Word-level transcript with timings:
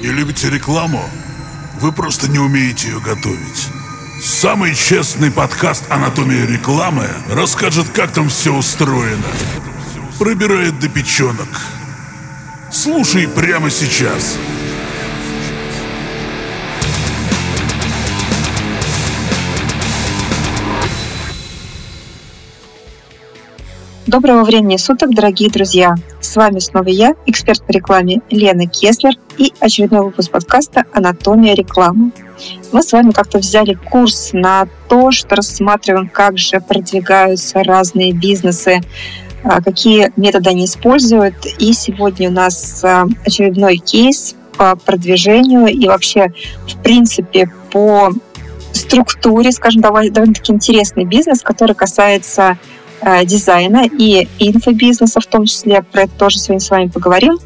Не 0.00 0.06
любите 0.06 0.48
рекламу? 0.48 1.02
Вы 1.78 1.92
просто 1.92 2.30
не 2.30 2.38
умеете 2.38 2.88
ее 2.88 3.00
готовить. 3.00 3.68
Самый 4.22 4.74
честный 4.74 5.30
подкаст 5.30 5.84
«Анатомия 5.90 6.46
рекламы» 6.46 7.06
расскажет, 7.30 7.90
как 7.90 8.10
там 8.10 8.30
все 8.30 8.54
устроено. 8.54 9.28
Пробирает 10.18 10.78
до 10.78 10.88
печенок. 10.88 11.48
Слушай 12.72 13.28
прямо 13.28 13.68
сейчас. 13.68 14.38
Доброго 24.06 24.44
времени 24.44 24.78
суток, 24.78 25.14
дорогие 25.14 25.50
друзья! 25.50 25.94
С 26.30 26.36
вами 26.36 26.60
снова 26.60 26.86
я, 26.86 27.16
эксперт 27.26 27.60
по 27.66 27.72
рекламе 27.72 28.20
Лена 28.30 28.68
Кеслер 28.68 29.14
и 29.36 29.52
очередной 29.58 30.02
выпуск 30.02 30.30
подкаста 30.30 30.84
«Анатомия 30.92 31.56
рекламы». 31.56 32.12
Мы 32.70 32.84
с 32.84 32.92
вами 32.92 33.10
как-то 33.10 33.38
взяли 33.38 33.74
курс 33.74 34.30
на 34.32 34.68
то, 34.88 35.10
что 35.10 35.34
рассматриваем, 35.34 36.08
как 36.08 36.38
же 36.38 36.60
продвигаются 36.60 37.64
разные 37.64 38.12
бизнесы, 38.12 38.80
а, 39.42 39.60
какие 39.60 40.12
методы 40.14 40.50
они 40.50 40.66
используют. 40.66 41.34
И 41.58 41.72
сегодня 41.72 42.28
у 42.28 42.32
нас 42.32 42.84
а, 42.84 43.08
очередной 43.26 43.78
кейс 43.78 44.36
по 44.56 44.76
продвижению 44.76 45.66
и 45.66 45.88
вообще, 45.88 46.32
в 46.68 46.80
принципе, 46.80 47.50
по 47.72 48.12
структуре, 48.72 49.50
скажем, 49.50 49.82
довольно-таки 49.82 50.52
интересный 50.52 51.06
бизнес, 51.06 51.42
который 51.42 51.74
касается 51.74 52.56
дизайна 53.24 53.86
и 53.86 54.28
инфобизнеса 54.38 55.20
в 55.20 55.26
том 55.26 55.46
числе. 55.46 55.82
Про 55.82 56.02
это 56.02 56.12
тоже 56.18 56.38
сегодня 56.38 56.60
с 56.60 56.70
вами 56.70 56.88
поговорим. 56.88 57.38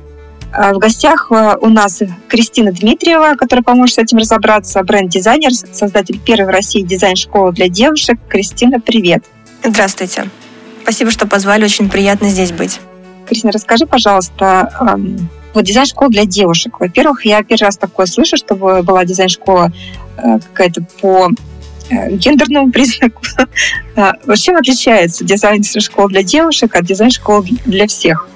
Э, 0.54 0.72
в 0.72 0.78
гостях 0.78 1.28
э, 1.30 1.56
у 1.60 1.68
нас 1.68 2.02
Кристина 2.28 2.72
Дмитриева, 2.72 3.34
которая 3.36 3.62
поможет 3.62 3.96
с 3.96 3.98
этим 3.98 4.18
разобраться, 4.18 4.82
бренд-дизайнер, 4.82 5.52
создатель 5.52 6.18
первой 6.18 6.46
в 6.46 6.50
России 6.50 6.82
дизайн-школы 6.82 7.52
для 7.52 7.68
девушек. 7.68 8.18
Кристина, 8.28 8.80
привет. 8.80 9.24
Здравствуйте. 9.62 10.28
Спасибо, 10.82 11.10
что 11.10 11.26
позвали. 11.26 11.64
Очень 11.64 11.88
приятно 11.88 12.28
здесь 12.28 12.52
быть. 12.52 12.80
Кристина, 13.26 13.52
расскажи, 13.52 13.86
пожалуйста, 13.86 14.70
эм, 14.80 15.28
вот 15.54 15.64
дизайн-школа 15.64 16.10
для 16.10 16.24
девушек. 16.24 16.78
Во-первых, 16.78 17.24
я 17.24 17.42
первый 17.42 17.64
раз 17.64 17.76
такое 17.76 18.06
слышу, 18.06 18.36
чтобы 18.36 18.82
была 18.82 19.04
дизайн-школа 19.04 19.72
какая-то 20.16 20.82
по 21.00 21.28
Э, 21.28 21.53
гендерному 21.90 22.70
признаку. 22.70 23.22
А, 23.96 24.14
чем 24.36 24.56
отличается 24.56 25.24
дизайн 25.24 25.62
школ 25.62 26.08
для 26.08 26.24
девушек 26.24 26.74
от 26.74 26.84
дизайн 26.84 27.12
школ 27.12 27.44
для 27.64 27.86
всех? 27.86 28.28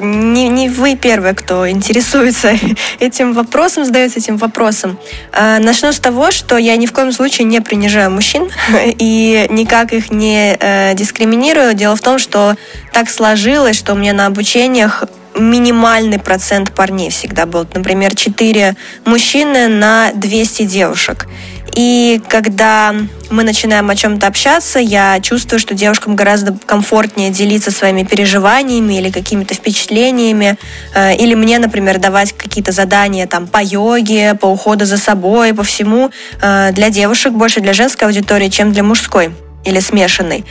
Не, 0.00 0.48
не 0.48 0.68
вы 0.68 0.96
первые, 0.96 1.34
кто 1.34 1.68
интересуется 1.68 2.52
этим 3.00 3.32
вопросом, 3.32 3.84
задается 3.84 4.18
этим 4.18 4.36
вопросом. 4.36 4.98
А, 5.32 5.58
начну 5.58 5.92
с 5.92 5.98
того, 5.98 6.30
что 6.30 6.56
я 6.56 6.76
ни 6.76 6.86
в 6.86 6.92
коем 6.92 7.10
случае 7.12 7.46
не 7.46 7.60
принижаю 7.60 8.10
мужчин 8.10 8.50
и 8.98 9.46
никак 9.50 9.92
их 9.92 10.10
не 10.10 10.56
э, 10.60 10.94
дискриминирую. 10.94 11.74
Дело 11.74 11.96
в 11.96 12.00
том, 12.00 12.18
что 12.18 12.54
так 12.92 13.10
сложилось, 13.10 13.76
что 13.76 13.94
у 13.94 13.96
меня 13.96 14.12
на 14.12 14.26
обучениях 14.26 15.04
минимальный 15.36 16.18
процент 16.18 16.72
парней 16.74 17.10
всегда 17.10 17.46
был. 17.46 17.66
Например, 17.72 18.14
4 18.14 18.76
мужчины 19.04 19.68
на 19.68 20.12
200 20.12 20.64
девушек. 20.64 21.26
И 21.74 22.20
когда 22.28 22.94
мы 23.30 23.42
начинаем 23.42 23.90
о 23.90 23.96
чем-то 23.96 24.26
общаться, 24.26 24.78
я 24.78 25.20
чувствую, 25.20 25.60
что 25.60 25.74
девушкам 25.74 26.16
гораздо 26.16 26.56
комфортнее 26.66 27.30
делиться 27.30 27.70
своими 27.70 28.02
переживаниями 28.02 28.94
или 28.94 29.10
какими-то 29.10 29.54
впечатлениями. 29.54 30.56
Э, 30.94 31.14
или 31.14 31.34
мне, 31.34 31.58
например, 31.58 31.98
давать 31.98 32.32
какие-то 32.32 32.72
задания 32.72 33.26
там, 33.26 33.46
по 33.46 33.62
йоге, 33.62 34.34
по 34.34 34.46
уходу 34.46 34.84
за 34.84 34.98
собой, 34.98 35.54
по 35.54 35.62
всему 35.62 36.10
э, 36.40 36.72
для 36.72 36.90
девушек, 36.90 37.32
больше 37.32 37.60
для 37.60 37.72
женской 37.72 38.08
аудитории, 38.08 38.48
чем 38.48 38.72
для 38.72 38.82
мужской 38.82 39.32
или 39.64 39.80
смешанной. 39.80 40.44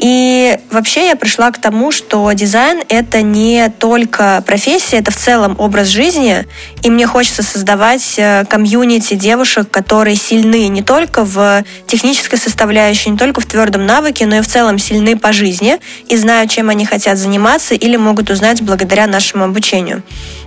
И 0.00 0.56
вообще 0.70 1.08
я 1.08 1.16
пришла 1.16 1.50
к 1.50 1.58
тому, 1.58 1.92
что 1.92 2.32
дизайн— 2.32 2.82
это 2.88 3.20
не 3.20 3.68
только 3.78 4.42
профессия, 4.46 4.96
это 4.96 5.10
в 5.10 5.16
целом 5.16 5.56
образ 5.58 5.88
жизни, 5.88 6.46
и 6.82 6.88
мне 6.88 7.06
хочется 7.06 7.42
создавать 7.42 8.14
э, 8.16 8.46
комьюнити 8.48 9.12
девушек, 9.12 9.70
которые 9.70 10.16
сильны 10.16 10.68
не 10.68 10.82
только 10.82 11.22
в 11.22 11.64
технической 11.86 12.38
составляющей, 12.38 13.10
не 13.10 13.18
только 13.18 13.42
в 13.42 13.46
твердом 13.46 13.84
навыке, 13.84 14.24
но 14.24 14.36
и 14.36 14.40
в 14.40 14.46
целом 14.46 14.78
сильны 14.78 15.18
по 15.18 15.34
жизни 15.34 15.78
и 16.08 16.16
знают, 16.16 16.50
чем 16.50 16.70
они 16.70 16.86
хотят 16.86 17.18
заниматься 17.18 17.74
или 17.74 17.98
могут 17.98 18.30
узнать 18.30 18.62
благодаря 18.62 19.06
нашему 19.06 19.44
обучению. 19.44 20.02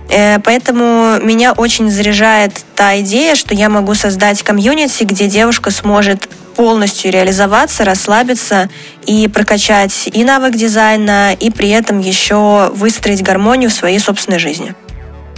Э, 0.08 0.40
поэтому 0.40 1.20
меня 1.22 1.52
очень 1.52 1.92
заряжает 1.92 2.52
та 2.74 2.98
идея, 3.00 3.36
что 3.36 3.54
я 3.54 3.68
могу 3.68 3.94
создать 3.94 4.42
комьюнити, 4.42 5.04
где 5.04 5.28
девушка 5.28 5.70
сможет 5.70 6.28
полностью 6.56 7.12
реализоваться, 7.12 7.84
расслабиться 7.84 8.68
и 9.06 9.28
прокачать 9.28 10.08
и 10.12 10.24
навык 10.24 10.54
дизайна, 10.54 11.34
и 11.34 11.50
при 11.50 11.70
этом 11.70 12.00
еще 12.00 12.70
выстроить 12.74 13.22
гармонию 13.22 13.70
в 13.70 13.74
своей 13.74 13.98
собственной 13.98 14.38
жизни. 14.38 14.74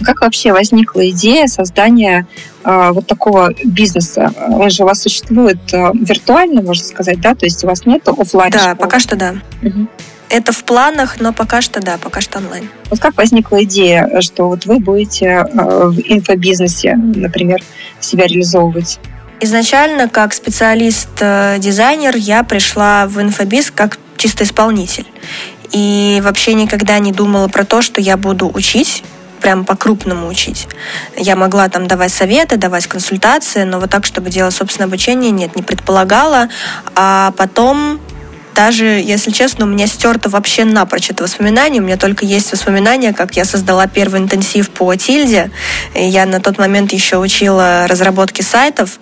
Как 0.03 0.21
вообще 0.21 0.53
возникла 0.53 1.09
идея 1.09 1.47
создания 1.47 2.27
э, 2.63 2.91
вот 2.91 3.07
такого 3.07 3.53
бизнеса? 3.63 4.31
Он 4.47 4.69
же 4.69 4.83
у 4.83 4.85
вас 4.85 5.01
существует 5.01 5.57
э, 5.73 5.91
виртуально, 5.93 6.61
можно 6.61 6.85
сказать, 6.85 7.19
да? 7.19 7.33
То 7.33 7.45
есть 7.45 7.63
у 7.63 7.67
вас 7.67 7.85
нет 7.85 8.07
офлайн 8.07 8.51
Да, 8.51 8.75
пока 8.75 8.99
что 8.99 9.15
да. 9.15 9.35
Угу. 9.63 9.87
Это 10.29 10.51
в 10.51 10.63
планах, 10.65 11.19
но 11.19 11.33
пока 11.33 11.61
что 11.61 11.79
да, 11.79 11.97
пока 11.97 12.21
что 12.21 12.39
онлайн. 12.39 12.69
Вот 12.89 12.99
как 12.99 13.17
возникла 13.17 13.63
идея, 13.63 14.21
что 14.21 14.49
вот 14.49 14.65
вы 14.65 14.79
будете 14.79 15.25
э, 15.25 15.87
в 15.87 15.99
инфобизнесе, 15.99 16.95
например, 16.95 17.61
себя 17.99 18.27
реализовывать? 18.27 18.99
Изначально, 19.39 20.09
как 20.09 20.33
специалист-дизайнер, 20.33 22.15
я 22.15 22.43
пришла 22.43 23.05
в 23.07 23.21
инфобиз 23.21 23.71
как 23.71 23.99
чисто 24.17 24.43
исполнитель. 24.43 25.05
И 25.71 26.19
вообще 26.23 26.53
никогда 26.53 26.97
не 26.99 27.11
думала 27.11 27.47
про 27.47 27.63
то, 27.63 27.81
что 27.81 28.01
я 28.01 28.17
буду 28.17 28.49
учить 28.51 29.03
прям 29.41 29.65
по-крупному 29.65 30.27
учить. 30.27 30.67
Я 31.15 31.35
могла 31.35 31.69
там 31.69 31.87
давать 31.87 32.11
советы, 32.11 32.57
давать 32.57 32.87
консультации, 32.87 33.63
но 33.63 33.79
вот 33.79 33.89
так, 33.89 34.05
чтобы 34.05 34.29
делать 34.29 34.55
собственное 34.55 34.87
обучение, 34.87 35.31
нет, 35.31 35.55
не 35.55 35.61
предполагала. 35.61 36.49
А 36.95 37.31
потом 37.37 38.01
даже, 38.57 38.85
если 38.85 39.29
честно, 39.29 39.65
у 39.65 39.67
меня 39.67 39.85
стерто 39.85 40.29
вообще 40.29 40.65
напрочь 40.65 41.11
это 41.11 41.23
воспоминание. 41.23 41.79
У 41.79 41.85
меня 41.85 41.95
только 41.95 42.25
есть 42.25 42.51
воспоминания, 42.51 43.13
как 43.13 43.37
я 43.37 43.45
создала 43.45 43.85
первый 43.85 44.19
интенсив 44.19 44.71
по 44.71 44.95
Тильде. 44.95 45.51
Я 45.93 46.25
на 46.25 46.41
тот 46.41 46.57
момент 46.57 46.91
еще 46.91 47.17
учила 47.17 47.85
разработки 47.87 48.41
сайтов. 48.41 48.99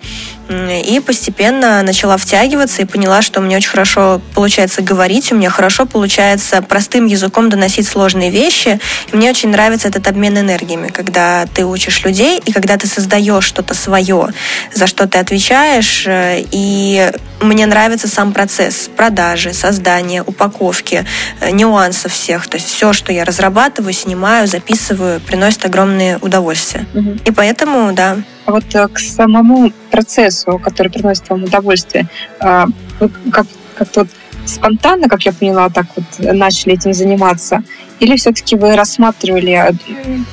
И 0.48 1.00
постепенно 1.00 1.82
начала 1.82 2.16
втягиваться 2.16 2.82
и 2.82 2.84
поняла, 2.84 3.20
что 3.20 3.40
мне 3.40 3.56
очень 3.56 3.70
хорошо 3.70 4.20
получается 4.34 4.80
говорить, 4.80 5.32
у 5.32 5.34
меня 5.34 5.50
хорошо 5.50 5.86
получается 5.86 6.62
простым 6.62 7.06
языком 7.06 7.48
доносить 7.48 7.88
сложные 7.88 8.30
вещи. 8.30 8.78
И 9.12 9.16
мне 9.16 9.30
очень 9.30 9.48
нравится 9.48 9.88
этот 9.88 10.06
обмен 10.06 10.38
энергиями, 10.38 10.88
когда 10.88 11.46
ты 11.52 11.64
учишь 11.64 12.04
людей 12.04 12.40
и 12.44 12.52
когда 12.52 12.76
ты 12.76 12.86
создаешь 12.86 13.44
что-то 13.44 13.74
свое, 13.74 14.28
за 14.72 14.86
что 14.86 15.08
ты 15.08 15.18
отвечаешь. 15.18 16.04
Э, 16.06 16.44
и 16.52 17.10
мне 17.40 17.66
нравится 17.66 18.06
сам 18.06 18.32
процесс 18.32 18.88
продажи, 18.96 19.52
создания, 19.52 20.22
упаковки, 20.22 21.04
э, 21.40 21.50
нюансов 21.50 22.12
всех. 22.12 22.46
То 22.46 22.56
есть 22.56 22.68
все, 22.68 22.92
что 22.92 23.12
я 23.12 23.24
разрабатываю, 23.24 23.92
снимаю, 23.92 24.46
записываю, 24.46 25.20
приносит 25.20 25.64
огромное 25.64 26.18
удовольствие. 26.18 26.86
Угу. 26.94 27.18
И 27.24 27.30
поэтому, 27.32 27.92
да, 27.92 28.18
а 28.46 28.52
вот 28.52 28.74
э, 28.74 28.88
к 28.88 28.98
самому 28.98 29.72
процессу, 29.90 30.58
который 30.58 30.90
приносит 30.90 31.28
вам 31.28 31.44
удовольствие, 31.44 32.06
а, 32.40 32.66
вы 33.00 33.10
как, 33.30 33.46
как 33.76 33.88
вот 33.94 34.08
спонтанно, 34.46 35.08
как 35.08 35.22
я 35.22 35.32
поняла, 35.32 35.68
так 35.68 35.86
вот 35.96 36.04
начали 36.18 36.74
этим 36.74 36.94
заниматься? 36.94 37.62
Или 38.00 38.16
все-таки 38.16 38.56
вы 38.56 38.76
рассматривали, 38.76 39.74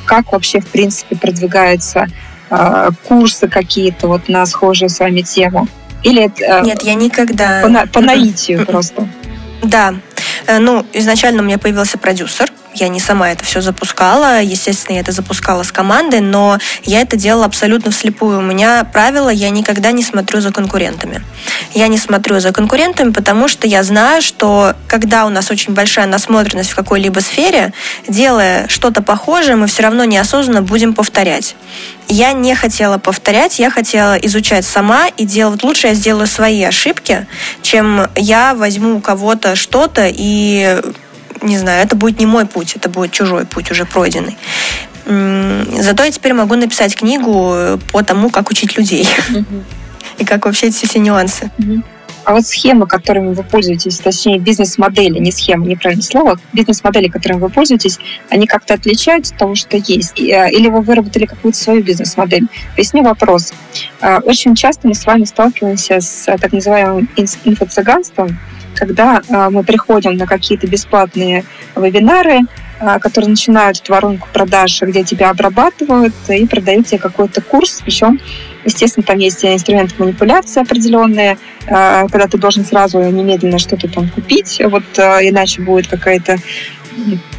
как 0.06 0.31
вообще, 0.31 0.59
в 0.59 0.68
принципе, 0.68 1.16
продвигаются 1.16 2.07
курсы 3.07 3.48
какие-то 3.48 4.07
вот 4.07 4.30
на 4.30 4.45
схожую 4.45 4.89
с 4.89 5.00
вами 5.00 5.21
тему? 5.21 5.68
Или 6.04 6.25
это, 6.25 6.62
Нет, 6.62 6.83
я 6.83 6.94
никогда... 6.94 7.63
По, 7.63 7.88
по 7.88 8.01
наитию 8.01 8.66
просто? 8.66 9.07
Да. 9.63 9.95
Э, 10.45 10.59
ну, 10.59 10.86
изначально 10.94 11.42
у 11.42 11.45
меня 11.45 11.57
появился 11.57 11.98
продюсер, 11.98 12.51
я 12.75 12.87
не 12.87 12.99
сама 12.99 13.31
это 13.31 13.43
все 13.43 13.61
запускала. 13.61 14.41
Естественно, 14.41 14.95
я 14.95 15.01
это 15.01 15.11
запускала 15.11 15.63
с 15.63 15.71
командой, 15.71 16.21
но 16.21 16.57
я 16.83 17.01
это 17.01 17.15
делала 17.15 17.45
абсолютно 17.45 17.91
вслепую. 17.91 18.39
У 18.39 18.41
меня 18.41 18.83
правило, 18.91 19.29
я 19.29 19.49
никогда 19.49 19.91
не 19.91 20.03
смотрю 20.03 20.41
за 20.41 20.51
конкурентами. 20.51 21.23
Я 21.73 21.87
не 21.87 21.97
смотрю 21.97 22.39
за 22.39 22.51
конкурентами, 22.51 23.11
потому 23.11 23.47
что 23.47 23.67
я 23.67 23.83
знаю, 23.83 24.21
что 24.21 24.75
когда 24.87 25.25
у 25.25 25.29
нас 25.29 25.51
очень 25.51 25.73
большая 25.73 26.07
насмотренность 26.07 26.71
в 26.71 26.75
какой-либо 26.75 27.19
сфере, 27.19 27.73
делая 28.07 28.67
что-то 28.67 29.01
похожее, 29.01 29.55
мы 29.55 29.67
все 29.67 29.83
равно 29.83 30.05
неосознанно 30.05 30.61
будем 30.61 30.93
повторять. 30.93 31.55
Я 32.07 32.33
не 32.33 32.53
хотела 32.55 32.97
повторять, 32.97 33.59
я 33.59 33.69
хотела 33.69 34.15
изучать 34.15 34.65
сама 34.65 35.07
и 35.07 35.25
делать 35.25 35.63
лучше 35.63 35.87
я 35.87 35.93
сделаю 35.93 36.27
свои 36.27 36.63
ошибки, 36.63 37.27
чем 37.61 38.07
я 38.15 38.53
возьму 38.53 38.97
у 38.97 38.99
кого-то 38.99 39.55
что-то 39.55 40.07
и 40.07 40.81
не 41.44 41.57
знаю, 41.57 41.84
это 41.84 41.95
будет 41.95 42.19
не 42.19 42.25
мой 42.25 42.45
путь, 42.45 42.75
это 42.75 42.90
будет 42.90 43.12
чужой 43.12 43.45
путь, 43.45 43.72
уже 43.72 43.86
пройденный. 43.86 44.38
Зато 45.06 46.04
я 46.04 46.12
теперь 46.12 46.34
могу 46.34 46.56
написать 46.56 46.95
книгу 46.95 47.80
по 47.92 48.04
тому, 48.04 48.30
как 48.30 48.50
учить 48.50 48.78
людей. 48.78 49.07
И 50.18 50.25
как 50.25 50.45
вообще 50.45 50.68
эти 50.68 50.86
все 50.86 51.00
нюансы. 51.00 51.51
А 52.25 52.34
вот 52.34 52.45
схемы, 52.45 52.88
которыми 52.88 53.34
вы 53.34 53.44
пользуетесь, 53.44 54.00
точнее 54.00 54.40
бизнес-модели, 54.40 55.19
не 55.19 55.31
схемы, 55.31 55.68
неправильное 55.68 56.06
слово, 56.06 56.40
бизнес-модели, 56.54 57.10
которыми 57.10 57.40
вы 57.40 57.50
пользуетесь, 57.50 58.00
они 58.30 58.48
как-то 58.48 58.75
отличаются 58.75 59.34
от 59.34 59.40
того, 59.40 59.56
что 59.56 59.75
есть? 59.75 60.18
Э, 60.19 60.50
или 60.50 60.69
вы 60.69 60.81
выработали 60.81 61.25
какую-то 61.25 61.57
свою 61.57 61.84
бизнес-модель? 61.84 62.48
Поясню 62.75 63.04
вопрос. 63.04 63.54
Э, 64.00 64.19
очень 64.19 64.56
часто 64.56 64.88
мы 64.88 64.94
с 64.94 65.06
вами 65.06 65.25
сталкиваемся 65.25 66.00
с 66.00 66.28
э, 66.28 66.38
так 66.38 66.54
называемым 66.54 67.10
инфо-цыганством, 67.18 68.38
когда 68.75 69.21
мы 69.49 69.63
приходим 69.63 70.15
на 70.17 70.25
какие-то 70.25 70.67
бесплатные 70.67 71.45
вебинары, 71.75 72.41
которые 72.99 73.29
начинают 73.29 73.79
эту 73.79 73.93
воронку 73.93 74.27
продаж, 74.33 74.81
где 74.81 75.03
тебя 75.03 75.29
обрабатывают 75.29 76.13
и 76.27 76.45
продают 76.45 76.87
тебе 76.87 76.99
какой-то 76.99 77.41
курс, 77.41 77.81
причем 77.83 78.19
Естественно, 78.65 79.05
там 79.05 79.17
есть 79.17 79.43
инструменты 79.43 79.95
манипуляции 79.97 80.61
определенные, 80.61 81.37
э, 81.67 82.07
когда 82.07 82.27
ты 82.27 82.37
должен 82.37 82.65
сразу 82.65 82.99
немедленно 83.01 83.59
что-то 83.59 83.87
там 83.89 84.09
купить, 84.09 84.61
вот 84.65 84.83
э, 84.97 85.29
иначе 85.29 85.61
будет 85.61 85.87
какая-то 85.87 86.37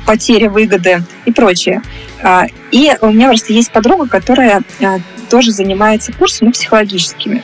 потеря 0.04 0.50
выгоды 0.50 1.02
и 1.24 1.32
прочее. 1.32 1.80
А, 2.22 2.46
и 2.72 2.92
у 3.00 3.10
меня 3.10 3.28
просто 3.28 3.52
есть 3.52 3.70
подруга, 3.70 4.06
которая 4.06 4.62
э, 4.80 4.98
тоже 5.30 5.50
занимается 5.52 6.12
курсами 6.12 6.50
психологическими, 6.50 7.42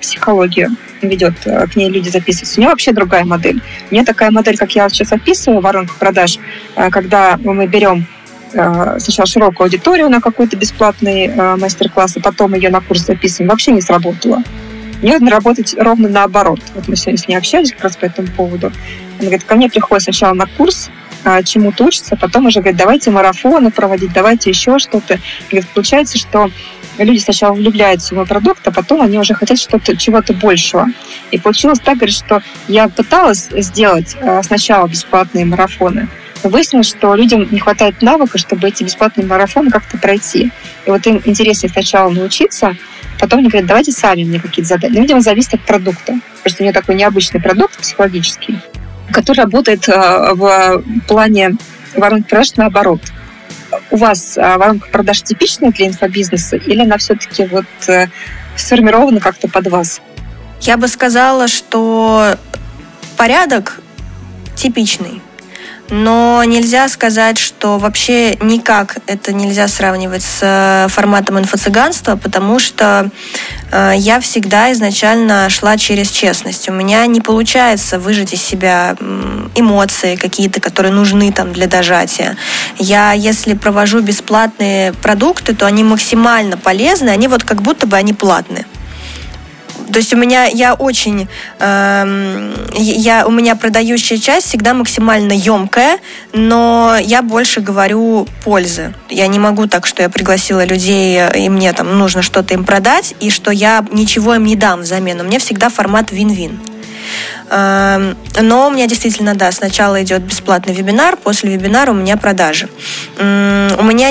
психологию 0.00 0.70
ведет, 1.08 1.34
к 1.40 1.76
ней 1.76 1.88
люди 1.88 2.08
записываются. 2.08 2.58
У 2.58 2.60
нее 2.60 2.70
вообще 2.70 2.92
другая 2.92 3.24
модель. 3.24 3.62
У 3.90 3.94
нее 3.94 4.04
такая 4.04 4.30
модель, 4.30 4.56
как 4.56 4.72
я 4.72 4.88
сейчас 4.88 5.12
описываю, 5.12 5.60
воронка 5.60 5.94
продаж, 5.98 6.38
когда 6.90 7.38
мы 7.42 7.66
берем 7.66 8.06
Э, 8.52 8.98
сначала 8.98 9.26
широкую 9.26 9.66
аудиторию 9.66 10.08
на 10.08 10.20
какой-то 10.20 10.56
бесплатный 10.56 11.26
э, 11.26 11.56
мастер-класс, 11.56 12.16
а 12.16 12.20
потом 12.20 12.54
ее 12.54 12.70
на 12.70 12.80
курс 12.80 13.06
записываем, 13.06 13.50
вообще 13.50 13.72
не 13.72 13.80
сработало. 13.80 14.42
Мне 15.02 15.12
нужно 15.12 15.30
работать 15.30 15.74
ровно 15.78 16.08
наоборот. 16.08 16.60
Вот 16.74 16.88
мы 16.88 16.96
сегодня 16.96 17.18
с 17.18 17.28
ней 17.28 17.36
общались 17.36 17.72
как 17.72 17.84
раз 17.84 17.96
по 17.96 18.06
этому 18.06 18.28
поводу. 18.28 18.66
Она 18.66 19.28
говорит, 19.28 19.44
ко 19.44 19.54
мне 19.54 19.68
приходит 19.68 20.02
сначала 20.02 20.34
на 20.34 20.46
курс, 20.46 20.90
э, 21.24 21.42
чему-то 21.44 21.84
учится, 21.84 22.16
потом 22.16 22.46
уже 22.46 22.60
говорит, 22.60 22.78
давайте 22.78 23.10
марафоны 23.10 23.70
проводить, 23.70 24.12
давайте 24.12 24.50
еще 24.50 24.78
что-то. 24.78 25.20
Говорит, 25.50 25.68
получается, 25.70 26.18
что 26.18 26.50
люди 27.04 27.18
сначала 27.18 27.52
влюбляются 27.54 28.14
в 28.14 28.16
мой 28.16 28.26
продукт, 28.26 28.66
а 28.66 28.72
потом 28.72 29.02
они 29.02 29.18
уже 29.18 29.34
хотят 29.34 29.58
что-то, 29.58 29.96
чего-то 29.96 30.32
большего. 30.34 30.86
И 31.30 31.38
получилось 31.38 31.80
так, 31.80 31.96
говорит, 31.96 32.16
что 32.16 32.42
я 32.68 32.88
пыталась 32.88 33.48
сделать 33.50 34.16
сначала 34.42 34.86
бесплатные 34.86 35.44
марафоны, 35.44 36.08
выяснилось, 36.42 36.88
что 36.88 37.14
людям 37.14 37.46
не 37.50 37.60
хватает 37.60 38.02
навыка, 38.02 38.38
чтобы 38.38 38.68
эти 38.68 38.84
бесплатные 38.84 39.26
марафоны 39.26 39.70
как-то 39.70 39.98
пройти. 39.98 40.50
И 40.86 40.90
вот 40.90 41.06
им 41.06 41.20
интереснее 41.24 41.70
сначала 41.70 42.10
научиться, 42.10 42.76
потом 43.18 43.40
они 43.40 43.48
говорят, 43.48 43.68
давайте 43.68 43.92
сами 43.92 44.24
мне 44.24 44.40
какие-то 44.40 44.68
задания. 44.68 44.96
Ну, 44.96 45.02
видимо, 45.02 45.20
зависит 45.20 45.54
от 45.54 45.60
продукта. 45.62 46.18
Просто 46.42 46.62
у 46.62 46.64
нее 46.64 46.72
такой 46.72 46.94
необычный 46.94 47.40
продукт 47.40 47.78
психологический, 47.78 48.58
который 49.12 49.40
работает 49.40 49.88
э, 49.88 50.34
в 50.34 50.82
плане 51.06 51.56
воронки 51.94 52.28
продаж 52.28 52.54
наоборот. 52.56 53.00
У 53.90 53.96
вас 53.96 54.36
э, 54.36 54.56
воронка 54.56 54.88
продаж 54.90 55.22
типичная 55.22 55.70
для 55.70 55.88
инфобизнеса 55.88 56.56
или 56.56 56.82
она 56.82 56.98
все-таки 56.98 57.46
вот 57.46 57.66
э, 57.88 58.06
сформирована 58.56 59.20
как-то 59.20 59.48
под 59.48 59.66
вас? 59.68 60.00
Я 60.60 60.76
бы 60.76 60.88
сказала, 60.88 61.48
что 61.48 62.36
порядок 63.16 63.80
типичный 64.54 65.20
но 65.90 66.42
нельзя 66.44 66.88
сказать, 66.88 67.38
что 67.38 67.78
вообще 67.78 68.36
никак 68.36 68.98
это 69.06 69.32
нельзя 69.32 69.68
сравнивать 69.68 70.22
с 70.22 70.38
э, 70.40 70.88
форматом 70.88 71.38
инфо-цыганства, 71.38 72.16
потому 72.16 72.58
что 72.58 73.10
э, 73.70 73.92
я 73.96 74.20
всегда 74.20 74.72
изначально 74.72 75.48
шла 75.50 75.76
через 75.76 76.10
честность. 76.10 76.68
У 76.68 76.72
меня 76.72 77.06
не 77.06 77.20
получается 77.20 77.98
выжать 77.98 78.32
из 78.32 78.42
себя 78.42 78.96
эмоции 79.54 80.16
какие-то, 80.16 80.60
которые 80.60 80.92
нужны 80.92 81.32
там 81.32 81.52
для 81.52 81.66
дожатия. 81.66 82.36
Я, 82.78 83.12
если 83.12 83.54
провожу 83.54 84.00
бесплатные 84.00 84.92
продукты, 84.92 85.54
то 85.54 85.66
они 85.66 85.84
максимально 85.84 86.56
полезны, 86.56 87.10
они 87.10 87.28
вот 87.28 87.44
как 87.44 87.62
будто 87.62 87.86
бы 87.86 87.96
они 87.96 88.12
платные. 88.12 88.66
То 89.92 89.98
есть 89.98 90.12
у 90.14 90.16
меня 90.16 90.44
я 90.44 90.74
очень, 90.74 91.28
э, 91.58 92.54
я, 92.74 93.26
у 93.26 93.30
меня 93.30 93.56
продающая 93.56 94.18
часть 94.18 94.48
всегда 94.48 94.74
максимально 94.74 95.32
емкая, 95.32 95.98
но 96.32 96.96
я 97.00 97.22
больше 97.22 97.60
говорю 97.60 98.26
пользы. 98.44 98.94
Я 99.08 99.26
не 99.26 99.38
могу 99.38 99.66
так, 99.66 99.86
что 99.86 100.02
я 100.02 100.08
пригласила 100.08 100.64
людей, 100.64 101.20
и 101.36 101.48
мне 101.48 101.72
там 101.72 101.98
нужно 101.98 102.22
что-то 102.22 102.54
им 102.54 102.64
продать, 102.64 103.14
и 103.20 103.30
что 103.30 103.50
я 103.50 103.84
ничего 103.90 104.34
им 104.34 104.44
не 104.44 104.56
дам 104.56 104.80
взамен. 104.80 105.20
У 105.20 105.24
меня 105.24 105.38
всегда 105.38 105.68
формат 105.68 106.12
вин-вин. 106.12 106.60
Эм, 107.50 108.16
но 108.40 108.68
у 108.68 108.70
меня 108.70 108.86
действительно, 108.86 109.34
да, 109.34 109.50
сначала 109.50 110.02
идет 110.02 110.22
бесплатный 110.22 110.74
вебинар, 110.74 111.16
после 111.16 111.50
вебинара 111.50 111.90
у 111.90 111.94
меня 111.94 112.16
продажи. 112.16 112.68
У 113.18 113.22
меня 113.22 114.10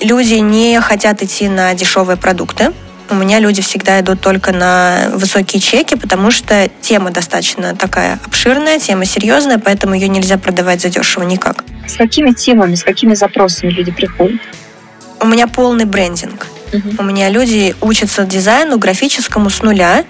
люди 0.00 0.34
не 0.34 0.80
хотят 0.80 1.22
идти 1.22 1.48
на 1.48 1.74
дешевые 1.74 2.16
продукты, 2.16 2.72
у 3.10 3.14
меня 3.14 3.38
люди 3.38 3.62
всегда 3.62 4.00
идут 4.00 4.20
только 4.20 4.52
на 4.52 5.10
высокие 5.12 5.60
чеки, 5.60 5.96
потому 5.96 6.30
что 6.30 6.68
тема 6.80 7.10
достаточно 7.10 7.74
такая 7.74 8.18
обширная, 8.24 8.78
тема 8.78 9.04
серьезная, 9.04 9.58
поэтому 9.58 9.94
ее 9.94 10.08
нельзя 10.08 10.38
продавать 10.38 10.80
задешево 10.80 11.24
никак. 11.24 11.64
С 11.86 11.96
какими 11.96 12.32
темами, 12.32 12.74
с 12.74 12.82
какими 12.82 13.14
запросами 13.14 13.70
люди 13.70 13.92
приходят? 13.92 14.40
У 15.20 15.26
меня 15.26 15.46
полный 15.46 15.84
брендинг. 15.84 16.46
Угу. 16.72 16.96
У 16.98 17.02
меня 17.04 17.28
люди 17.28 17.74
учатся 17.80 18.24
дизайну 18.24 18.78
графическому 18.78 19.48
с 19.48 19.62
нуля 19.62 20.04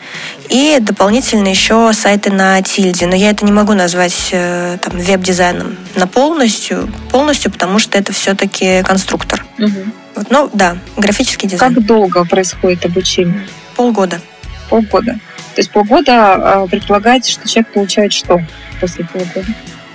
и 0.49 0.79
дополнительно 0.81 1.49
еще 1.49 1.93
сайты 1.93 2.31
на 2.31 2.63
тильде. 2.63 3.07
Но 3.07 3.15
я 3.15 3.31
это 3.31 3.45
не 3.45 3.53
могу 3.53 3.75
назвать 3.75 4.31
э, 4.33 4.79
там, 4.81 4.99
веб-дизайном 4.99 5.77
на 5.95 6.07
полностью, 6.07 6.89
полностью, 7.11 7.51
потому 7.51 7.79
что 7.79 7.99
это 7.99 8.13
все-таки 8.13 8.83
конструктор. 8.83 9.45
Угу. 9.59 10.04
Ну 10.31 10.51
да, 10.53 10.79
графический 10.97 11.49
дизайн. 11.49 11.75
Как 11.75 11.85
долго 11.85 12.25
происходит 12.25 12.85
обучение? 12.85 13.47
Полгода. 13.77 14.21
Полгода. 14.69 15.19
То 15.55 15.61
есть 15.61 15.71
полгода 15.71 16.63
а, 16.63 16.67
предполагается, 16.67 17.31
что 17.31 17.49
человек 17.49 17.73
получает 17.73 18.13
что 18.13 18.41
после 18.81 19.05
полгода? 19.05 19.47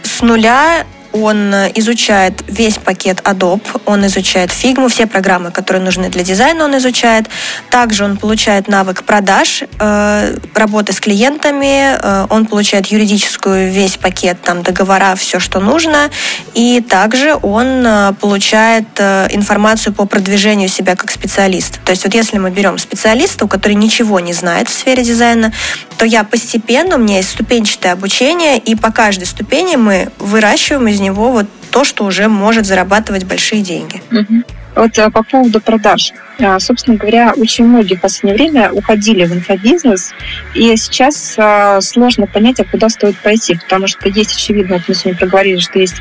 С 0.04 0.22
нуля 0.22 0.86
он 1.12 1.54
изучает 1.76 2.44
весь 2.48 2.78
пакет 2.78 3.22
Adobe, 3.24 3.82
он 3.86 4.06
изучает 4.06 4.52
Figma, 4.52 4.90
все 4.90 5.08
программы, 5.08 5.52
которые 5.52 5.84
нужны 5.84 6.10
для 6.10 6.24
дизайна, 6.24 6.66
он 6.66 6.78
изучает. 6.78 7.26
Также 7.70 8.06
он 8.06 8.18
получает 8.18 8.68
навык 8.68 9.04
продаж, 9.04 9.64
э, 9.80 10.38
работы 10.54 10.94
с 10.94 11.00
клиентами, 11.00 11.96
э, 11.96 12.28
он 12.30 12.46
получает 12.46 12.88
юридическую 12.88 13.72
весь 13.72 13.98
пакет, 13.98 14.42
там 14.42 14.64
договора, 14.64 15.16
все, 15.16 15.40
что 15.40 15.60
нужно. 15.60 16.10
И 16.54 16.82
также 16.82 17.38
он 17.42 17.86
э, 17.86 18.14
получает 18.20 18.88
информацию 19.00 19.94
по 19.94 20.06
продвижению 20.06 20.70
себя 20.70 20.96
как 20.96 21.12
специалист. 21.12 21.80
То 21.84 21.92
есть 21.92 22.04
вот 22.04 22.14
если 22.14 22.38
мы 22.38 22.52
берем 22.52 22.78
специалиста, 22.78 23.48
который 23.48 23.74
ничего 23.74 24.20
не 24.20 24.34
знает 24.34 24.70
в 24.70 24.74
сфере 24.74 25.04
дизайна, 25.04 25.52
то 25.98 26.06
я 26.06 26.24
постепенно, 26.24 26.96
у 26.96 27.00
меня 27.00 27.18
есть 27.18 27.32
ступенчатое 27.32 27.92
обучение, 27.92 28.58
и 28.58 28.76
по 28.76 28.92
каждой 28.92 29.26
ступени 29.26 29.76
мы 29.76 30.10
выращиваем 30.18 30.88
из 30.88 30.99
него 31.00 31.32
вот 31.32 31.48
то, 31.72 31.84
что 31.84 32.06
уже 32.06 32.28
может 32.28 32.66
зарабатывать 32.66 33.26
большие 33.26 33.62
деньги. 33.62 34.02
Угу. 34.12 34.44
Вот 34.76 34.98
э, 34.98 35.10
по 35.10 35.24
поводу 35.24 35.60
продаж. 35.60 36.14
А, 36.40 36.60
собственно 36.60 36.96
говоря, 36.96 37.34
очень 37.36 37.66
многие 37.66 37.96
в 37.96 38.02
последнее 38.02 38.36
время 38.36 38.72
уходили 38.72 39.26
в 39.26 39.34
инфобизнес, 39.34 40.12
и 40.54 40.76
сейчас 40.78 41.36
а, 41.38 41.82
сложно 41.82 42.28
понять, 42.28 42.60
а 42.60 42.64
куда 42.64 42.88
стоит 42.88 43.18
пойти, 43.18 43.56
потому 43.56 43.88
что 43.88 44.08
есть, 44.08 44.36
очевидно, 44.36 44.76
вот 44.78 44.84
мы 44.88 44.96
сегодня 44.96 45.20
проговорили, 45.20 45.60
что 45.60 45.80
есть 45.80 45.96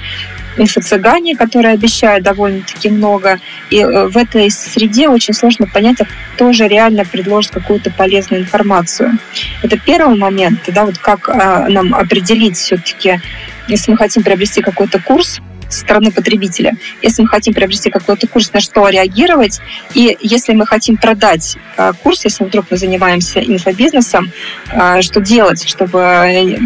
инфо-цыгане, 0.57 1.37
которые 1.37 1.75
обещают 1.75 2.25
довольно-таки 2.25 2.89
много, 2.91 3.41
и 3.71 3.81
э, 3.81 4.07
в 4.07 4.17
этой 4.17 4.51
среде 4.51 5.09
очень 5.09 5.35
сложно 5.35 5.67
понять, 5.67 6.01
а 6.01 6.07
кто 6.35 6.53
же 6.53 6.69
реально 6.69 7.05
предложит 7.05 7.53
какую-то 7.53 7.91
полезную 7.91 8.43
информацию. 8.43 9.19
Это 9.63 9.77
первый 9.77 10.17
момент, 10.17 10.61
да, 10.69 10.85
вот 10.85 10.99
как 10.99 11.29
нам 11.69 11.95
определить 11.95 12.57
все-таки 12.57 13.21
если 13.69 13.93
мы 13.93 13.97
хотим 13.97 14.23
приобрести 14.23 14.61
какой-то 14.61 15.01
курс 15.01 15.41
со 15.69 15.81
стороны 15.81 16.11
потребителя, 16.11 16.77
если 17.03 17.23
мы 17.23 17.29
хотим 17.29 17.53
приобрести 17.53 17.91
какой-то 17.91 18.27
курс, 18.27 18.53
на 18.53 18.61
что 18.61 18.89
реагировать, 18.89 19.61
и 19.95 20.17
если 20.21 20.55
мы 20.55 20.67
хотим 20.67 20.97
продать 20.97 21.57
э, 21.77 21.93
курс, 22.03 22.25
если 22.25 22.45
вдруг 22.45 22.67
мы 22.71 22.79
занимаемся 22.79 23.41
инфобизнесом, 23.41 24.33
э, 24.73 25.03
что 25.03 25.21
делать, 25.21 25.69
чтобы 25.69 25.99
э, 25.99 26.57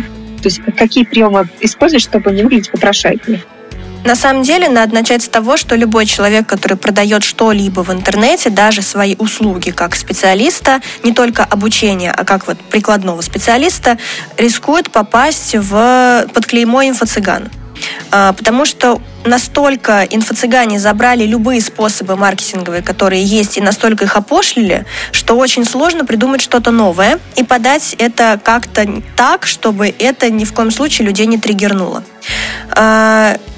то 0.43 0.49
есть 0.49 0.61
какие 0.77 1.05
приемы 1.05 1.49
использовать, 1.61 2.03
чтобы 2.03 2.33
не 2.33 2.43
выглядеть 2.43 2.71
попрошайкой. 2.71 3.43
На 4.05 4.17
самом 4.17 4.43
деле, 4.43 4.69
надо 4.69 4.95
начать 4.95 5.23
с 5.23 5.29
того, 5.29 5.57
что 5.57 5.77
любой 5.77 6.07
человек, 6.07 6.47
который 6.47 6.77
продает 6.77 7.23
что-либо 7.23 7.81
в 7.83 7.93
интернете, 7.93 8.51
даже 8.51 8.83
свои 8.83 9.15
услуги 9.17 9.71
как 9.71 9.95
специалиста, 9.95 10.81
не 11.05 11.13
только 11.13 11.45
обучение, 11.45 12.11
а 12.11 12.25
как 12.25 12.47
вот 12.47 12.59
прикладного 12.59 13.21
специалиста, 13.23 13.99
рискует 14.37 14.91
попасть 14.91 15.55
в 15.55 16.27
под 16.33 16.47
клеймо 16.47 16.83
инфо-цыган. 16.85 17.51
А, 18.11 18.33
потому 18.33 18.65
что 18.65 19.01
настолько 19.25 20.05
инфо-цыгане 20.05 20.79
забрали 20.79 21.25
любые 21.25 21.61
способы 21.61 22.17
маркетинговые, 22.17 22.83
которые 22.83 23.23
есть, 23.23 23.57
и 23.57 23.61
настолько 23.61 24.05
их 24.05 24.17
опошлили, 24.17 24.85
что 25.13 25.37
очень 25.37 25.65
сложно 25.65 26.05
придумать 26.05 26.41
что-то 26.41 26.71
новое 26.71 27.19
и 27.37 27.45
подать 27.45 27.95
это 27.99 28.41
как-то 28.43 28.87
так, 29.17 29.47
чтобы 29.47 29.95
это 29.99 30.31
ни 30.31 30.45
в 30.45 30.53
коем 30.53 30.71
случае 30.71 31.07
людей 31.07 31.27
не 31.27 31.39
триггернуло. 31.39 32.03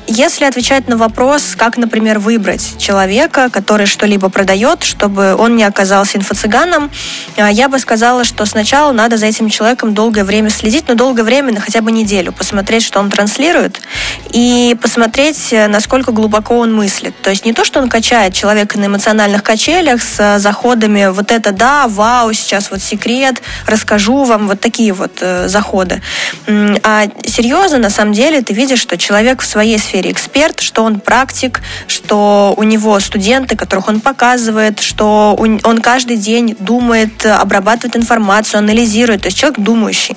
Если 0.06 0.44
отвечать 0.44 0.86
на 0.86 0.98
вопрос, 0.98 1.54
как, 1.56 1.78
например, 1.78 2.18
выбрать 2.18 2.76
человека, 2.78 3.48
который 3.50 3.86
что-либо 3.86 4.28
продает, 4.28 4.82
чтобы 4.84 5.34
он 5.34 5.56
не 5.56 5.64
оказался 5.64 6.18
инфо-цыганом, 6.18 6.90
а, 7.38 7.50
я 7.50 7.70
бы 7.70 7.78
сказала, 7.78 8.24
что 8.24 8.44
сначала 8.44 8.92
надо 8.92 9.16
за 9.16 9.26
этим 9.26 9.48
человеком 9.48 9.94
долгое 9.94 10.24
время 10.24 10.50
следить, 10.50 10.88
но 10.88 10.94
долгое 10.94 11.22
время, 11.22 11.54
на 11.54 11.60
хотя 11.60 11.80
бы 11.80 11.90
неделю, 11.90 12.32
посмотреть, 12.32 12.82
что 12.82 13.00
он 13.00 13.08
транслирует, 13.08 13.80
и 14.30 14.76
посмотреть, 14.82 15.54
насколько 15.68 16.12
глубоко 16.12 16.58
он 16.58 16.74
мыслит. 16.74 17.14
То 17.22 17.30
есть 17.30 17.46
не 17.46 17.54
то, 17.54 17.64
что 17.64 17.80
он 17.80 17.88
качает 17.88 18.34
человека 18.34 18.78
на 18.78 18.86
эмоциональных 18.86 19.42
качелях 19.42 20.02
с 20.02 20.38
заходами 20.38 21.06
«вот 21.06 21.32
это 21.32 21.50
да, 21.52 21.88
вау, 21.88 22.30
сейчас 22.34 22.70
вот 22.70 22.82
секрет, 22.82 23.40
расскажу 23.66 24.24
вам», 24.24 24.48
вот 24.48 24.60
такие 24.60 24.92
вот 24.92 25.18
э, 25.22 25.48
заходы. 25.48 26.02
А 26.46 27.06
серьезно, 27.24 27.78
на 27.78 27.90
самом 27.90 28.12
деле, 28.12 28.42
ты 28.42 28.52
видишь, 28.52 28.80
что 28.80 28.98
человек 28.98 29.40
в 29.40 29.46
своей 29.46 29.78
сфере 29.78 29.93
сфере 29.94 30.10
эксперт, 30.10 30.60
что 30.60 30.82
он 30.82 30.98
практик, 30.98 31.62
что 31.86 32.52
у 32.56 32.64
него 32.64 32.98
студенты, 32.98 33.54
которых 33.54 33.88
он 33.88 34.00
показывает, 34.00 34.80
что 34.80 35.36
он 35.38 35.80
каждый 35.80 36.16
день 36.16 36.56
думает, 36.58 37.24
обрабатывает 37.24 37.94
информацию, 37.94 38.58
анализирует. 38.58 39.22
То 39.22 39.28
есть 39.28 39.38
человек 39.38 39.60
думающий. 39.60 40.16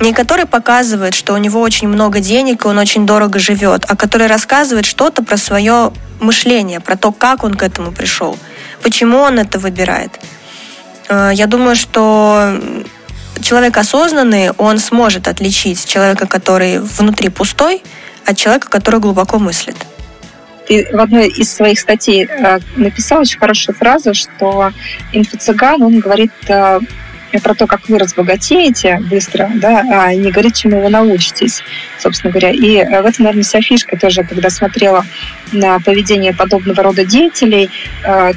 Не 0.00 0.12
который 0.12 0.44
показывает, 0.44 1.14
что 1.14 1.32
у 1.32 1.38
него 1.38 1.62
очень 1.62 1.88
много 1.88 2.20
денег, 2.20 2.66
и 2.66 2.68
он 2.68 2.76
очень 2.76 3.06
дорого 3.06 3.38
живет, 3.38 3.86
а 3.88 3.96
который 3.96 4.26
рассказывает 4.26 4.84
что-то 4.84 5.22
про 5.22 5.38
свое 5.38 5.90
мышление, 6.20 6.80
про 6.80 6.96
то, 6.96 7.10
как 7.10 7.44
он 7.44 7.54
к 7.54 7.62
этому 7.62 7.92
пришел, 7.92 8.36
почему 8.82 9.18
он 9.20 9.38
это 9.38 9.58
выбирает. 9.58 10.12
Э, 11.08 11.30
я 11.32 11.46
думаю, 11.46 11.76
что 11.76 12.60
человек 13.40 13.78
осознанный, 13.78 14.50
он 14.58 14.78
сможет 14.78 15.28
отличить 15.28 15.86
человека, 15.86 16.26
который 16.26 16.78
внутри 16.80 17.30
пустой, 17.30 17.82
от 18.28 18.36
человека, 18.36 18.68
который 18.68 19.00
глубоко 19.00 19.38
мыслит. 19.38 19.76
Ты 20.66 20.86
в 20.92 21.00
одной 21.00 21.28
из 21.28 21.50
своих 21.50 21.80
статей 21.80 22.26
э, 22.26 22.58
написал 22.76 23.20
очень 23.20 23.38
хорошую 23.38 23.74
фразу, 23.74 24.12
что 24.12 24.70
инфо-цыган, 25.14 25.82
он 25.82 25.98
говорит 26.00 26.32
э, 26.46 26.80
про 27.42 27.54
то, 27.54 27.66
как 27.66 27.88
вы 27.88 27.98
разбогатеете 27.98 29.00
быстро, 29.10 29.50
да, 29.54 29.82
а 29.90 30.14
не 30.14 30.30
говорит, 30.30 30.54
чему 30.54 30.82
вы 30.82 30.90
научитесь, 30.90 31.62
собственно 31.98 32.30
говоря. 32.30 32.50
И 32.50 32.76
э, 32.76 33.00
в 33.00 33.06
этом, 33.06 33.24
наверное, 33.24 33.44
вся 33.44 33.62
фишка 33.62 33.98
тоже, 33.98 34.24
когда 34.24 34.50
смотрела 34.50 35.06
на 35.52 35.80
поведение 35.80 36.34
подобного 36.34 36.82
рода 36.82 37.06
деятелей, 37.06 37.70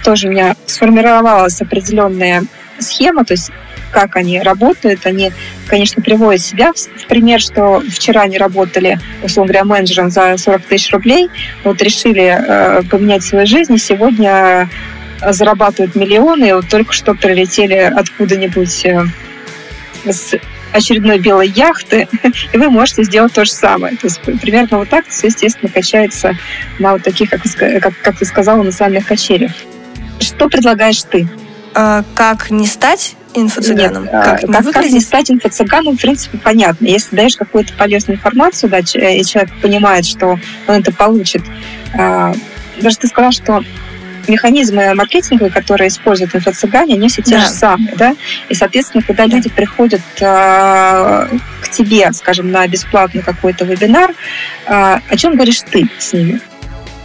тоже 0.05 0.27
у 0.27 0.31
меня 0.31 0.55
сформировалась 0.65 1.62
определенная 1.62 2.43
схема, 2.79 3.25
то 3.25 3.33
есть 3.33 3.51
как 3.91 4.15
они 4.15 4.41
работают. 4.41 5.05
Они, 5.05 5.31
конечно, 5.67 6.01
приводят 6.01 6.41
себя 6.41 6.71
в 6.74 7.05
пример, 7.07 7.39
что 7.39 7.81
вчера 7.89 8.21
они 8.21 8.38
работали, 8.38 9.00
условно 9.24 9.53
говоря, 9.53 9.65
менеджером 9.65 10.10
за 10.10 10.38
40 10.38 10.63
тысяч 10.63 10.91
рублей, 10.91 11.29
вот 11.63 11.81
решили 11.81 12.24
э, 12.24 12.83
поменять 12.89 13.24
свою 13.24 13.45
жизнь, 13.45 13.74
и 13.74 13.77
сегодня 13.77 14.69
зарабатывают 15.29 15.95
миллионы, 15.95 16.50
и 16.50 16.53
вот 16.53 16.67
только 16.67 16.93
что 16.93 17.13
прилетели 17.13 17.75
откуда-нибудь 17.75 18.86
э, 18.86 19.05
с 20.05 20.33
очередной 20.71 21.19
белой 21.19 21.50
яхты, 21.50 22.07
и 22.53 22.57
вы 22.57 22.69
можете 22.69 23.03
сделать 23.03 23.33
то 23.33 23.45
же 23.45 23.51
самое. 23.51 23.95
То 23.98 24.07
есть 24.07 24.21
примерно 24.21 24.79
вот 24.79 24.89
так 24.89 25.07
все, 25.07 25.27
естественно, 25.27 25.71
качается 25.71 26.38
на 26.79 26.93
вот 26.93 27.03
таких, 27.03 27.29
как, 27.29 27.41
как, 27.81 27.93
как 28.01 28.17
ты 28.17 28.25
сказала, 28.25 28.63
национальных 28.63 29.05
качелях. 29.05 29.51
Что 30.19 30.50
предлагаешь 30.50 31.03
ты? 31.03 31.27
А, 31.74 32.03
как 32.15 32.51
не 32.51 32.67
стать 32.67 33.15
инфо-цыганом? 33.33 34.03
Нет, 34.03 34.11
как, 34.11 34.41
как, 34.41 34.71
как 34.71 34.85
не 34.85 35.00
стать 35.00 35.31
инфо-цыганом, 35.31 35.97
в 35.97 36.01
принципе, 36.01 36.38
понятно. 36.38 36.85
Если 36.85 37.15
даешь 37.15 37.35
какую-то 37.35 37.73
полезную 37.73 38.17
информацию, 38.17 38.69
да, 38.69 38.79
и 38.79 39.23
человек 39.23 39.51
понимает, 39.61 40.05
что 40.05 40.39
он 40.67 40.75
это 40.75 40.91
получит. 40.91 41.43
А, 41.97 42.33
даже 42.81 42.97
ты 42.97 43.07
сказал, 43.07 43.31
что 43.31 43.63
механизмы 44.27 44.93
маркетинговые, 44.93 45.51
которые 45.51 45.89
используют 45.89 46.35
инфо-цыгане, 46.35 46.95
они 46.95 47.09
все 47.09 47.21
те 47.21 47.35
да. 47.35 47.41
же 47.41 47.47
самые, 47.50 47.95
да? 47.95 48.15
И, 48.50 48.55
соответственно, 48.55 49.03
когда 49.03 49.25
люди 49.25 49.50
приходят 49.50 50.01
э, 50.19 51.27
к 51.61 51.69
тебе, 51.71 52.11
скажем, 52.13 52.51
на 52.51 52.67
бесплатный 52.67 53.21
какой-то 53.23 53.65
вебинар, 53.65 54.11
э, 54.67 55.00
о 55.07 55.17
чем 55.17 55.35
говоришь 55.35 55.61
ты 55.69 55.89
с 56.00 56.13
ними? 56.13 56.39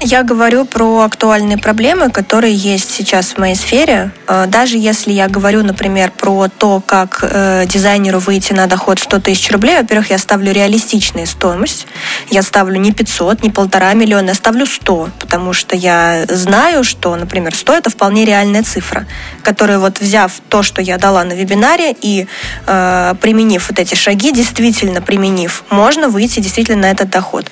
Я 0.00 0.22
говорю 0.22 0.66
про 0.66 1.00
актуальные 1.00 1.56
проблемы, 1.56 2.10
которые 2.10 2.54
есть 2.54 2.90
сейчас 2.90 3.32
в 3.32 3.38
моей 3.38 3.54
сфере. 3.54 4.10
Э, 4.28 4.44
даже 4.46 4.76
если 4.76 5.10
я 5.10 5.26
говорю, 5.26 5.62
например, 5.62 6.10
про 6.10 6.48
то, 6.48 6.82
как 6.84 7.20
э, 7.22 7.64
дизайнеру 7.66 8.18
выйти 8.18 8.52
на 8.52 8.66
доход 8.66 8.98
100 8.98 9.20
тысяч 9.20 9.50
рублей, 9.50 9.78
во-первых, 9.78 10.10
я 10.10 10.18
ставлю 10.18 10.52
реалистичную 10.52 11.26
стоимость. 11.26 11.86
Я 12.30 12.42
ставлю 12.42 12.78
не 12.78 12.92
500, 12.92 13.42
не 13.42 13.50
полтора 13.50 13.94
миллиона, 13.94 14.28
я 14.28 14.34
ставлю 14.34 14.66
100, 14.66 15.08
потому 15.18 15.54
что 15.54 15.74
я 15.74 16.26
знаю, 16.28 16.84
что, 16.84 17.16
например, 17.16 17.54
100 17.54 17.72
это 17.72 17.90
вполне 17.90 18.26
реальная 18.26 18.62
цифра, 18.64 19.06
которая 19.42 19.78
вот 19.78 20.00
взяв 20.00 20.30
то, 20.50 20.62
что 20.62 20.82
я 20.82 20.98
дала 20.98 21.24
на 21.24 21.32
вебинаре 21.32 21.96
и 21.98 22.26
э, 22.66 23.14
применив 23.22 23.66
вот 23.70 23.78
эти 23.78 23.94
шаги, 23.94 24.30
действительно 24.30 25.00
применив, 25.00 25.64
можно 25.70 26.08
выйти 26.08 26.40
действительно 26.40 26.82
на 26.82 26.90
этот 26.90 27.08
доход. 27.08 27.50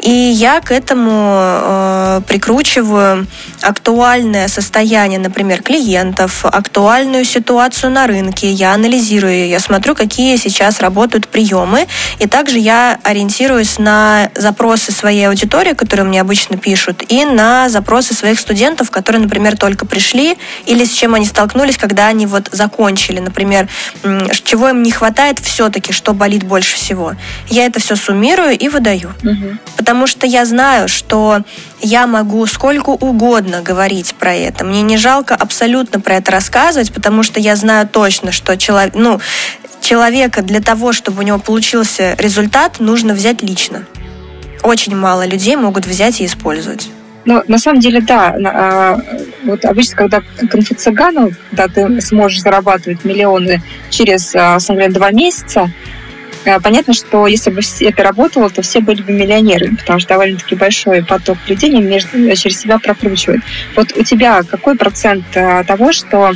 И 0.00 0.10
я 0.10 0.60
к 0.60 0.70
этому 0.70 1.32
э, 1.38 1.85
Э, 1.86 2.20
прикручиваю 2.26 3.26
актуальное 3.62 4.48
состояние, 4.48 5.18
например, 5.18 5.62
клиентов, 5.62 6.44
актуальную 6.44 7.24
ситуацию 7.24 7.90
на 7.92 8.06
рынке, 8.06 8.50
я 8.50 8.72
анализирую 8.72 9.32
ее, 9.32 9.50
я 9.50 9.60
смотрю, 9.60 9.94
какие 9.94 10.36
сейчас 10.36 10.80
работают 10.80 11.28
приемы, 11.28 11.86
и 12.18 12.26
также 12.26 12.58
я 12.58 12.98
ориентируюсь 13.02 13.78
на 13.78 14.30
запросы 14.34 14.92
своей 14.92 15.28
аудитории, 15.28 15.74
которые 15.74 16.06
мне 16.06 16.20
обычно 16.20 16.56
пишут, 16.56 17.04
и 17.08 17.24
на 17.24 17.68
запросы 17.68 18.14
своих 18.14 18.40
студентов, 18.40 18.90
которые, 18.90 19.22
например, 19.22 19.56
только 19.56 19.86
пришли, 19.86 20.36
или 20.66 20.84
с 20.84 20.92
чем 20.92 21.14
они 21.14 21.26
столкнулись, 21.26 21.76
когда 21.76 22.06
они 22.06 22.26
вот 22.26 22.48
закончили, 22.52 23.20
например, 23.20 23.68
чего 24.44 24.70
им 24.70 24.82
не 24.82 24.90
хватает 24.90 25.38
все-таки, 25.38 25.92
что 25.92 26.12
болит 26.12 26.44
больше 26.44 26.76
всего. 26.76 27.14
Я 27.48 27.66
это 27.66 27.80
все 27.80 27.96
суммирую 27.96 28.56
и 28.56 28.68
выдаю. 28.68 29.12
Угу. 29.22 29.58
Потому 29.76 30.06
что 30.06 30.26
я 30.26 30.44
знаю, 30.44 30.88
что 30.88 31.42
я 31.80 32.06
могу 32.06 32.44
сколько 32.46 32.90
угодно 32.90 33.62
говорить 33.62 34.14
про 34.14 34.34
это. 34.34 34.64
Мне 34.64 34.82
не 34.82 34.96
жалко 34.96 35.34
абсолютно 35.34 36.00
про 36.00 36.16
это 36.16 36.32
рассказывать, 36.32 36.92
потому 36.92 37.22
что 37.22 37.40
я 37.40 37.56
знаю 37.56 37.88
точно, 37.88 38.32
что 38.32 38.56
человек, 38.56 38.94
ну, 38.94 39.20
человека 39.80 40.42
для 40.42 40.60
того, 40.60 40.92
чтобы 40.92 41.20
у 41.20 41.22
него 41.22 41.38
получился 41.38 42.14
результат, 42.18 42.80
нужно 42.80 43.14
взять 43.14 43.42
лично. 43.42 43.84
Очень 44.62 44.96
мало 44.96 45.26
людей 45.26 45.56
могут 45.56 45.86
взять 45.86 46.20
и 46.20 46.26
использовать. 46.26 46.88
Ну, 47.24 47.42
на 47.48 47.58
самом 47.58 47.80
деле, 47.80 48.00
да. 48.00 48.36
А, 48.44 49.00
вот 49.44 49.64
обычно, 49.64 49.96
когда 49.96 50.20
к 50.20 50.54
инфо-цыгану, 50.54 51.32
да, 51.50 51.66
ты 51.66 52.00
сможешь 52.00 52.40
зарабатывать 52.40 53.04
миллионы 53.04 53.62
через, 53.90 54.32
а, 54.34 54.58
говоря, 54.68 54.90
два 54.90 55.10
месяца, 55.10 55.70
понятно, 56.62 56.94
что 56.94 57.26
если 57.26 57.50
бы 57.50 57.60
это 57.80 58.02
работало, 58.02 58.50
то 58.50 58.62
все 58.62 58.80
были 58.80 59.02
бы 59.02 59.12
миллионерами, 59.12 59.76
потому 59.76 59.98
что 59.98 60.10
довольно-таки 60.10 60.54
большой 60.54 61.04
поток 61.04 61.38
людей 61.48 61.70
между, 61.80 62.18
э, 62.18 62.34
через 62.36 62.60
себя 62.60 62.78
прокручивают. 62.78 63.42
Вот 63.74 63.96
у 63.96 64.02
тебя 64.02 64.42
какой 64.42 64.76
процент 64.76 65.24
э, 65.34 65.64
того, 65.64 65.92
что 65.92 66.32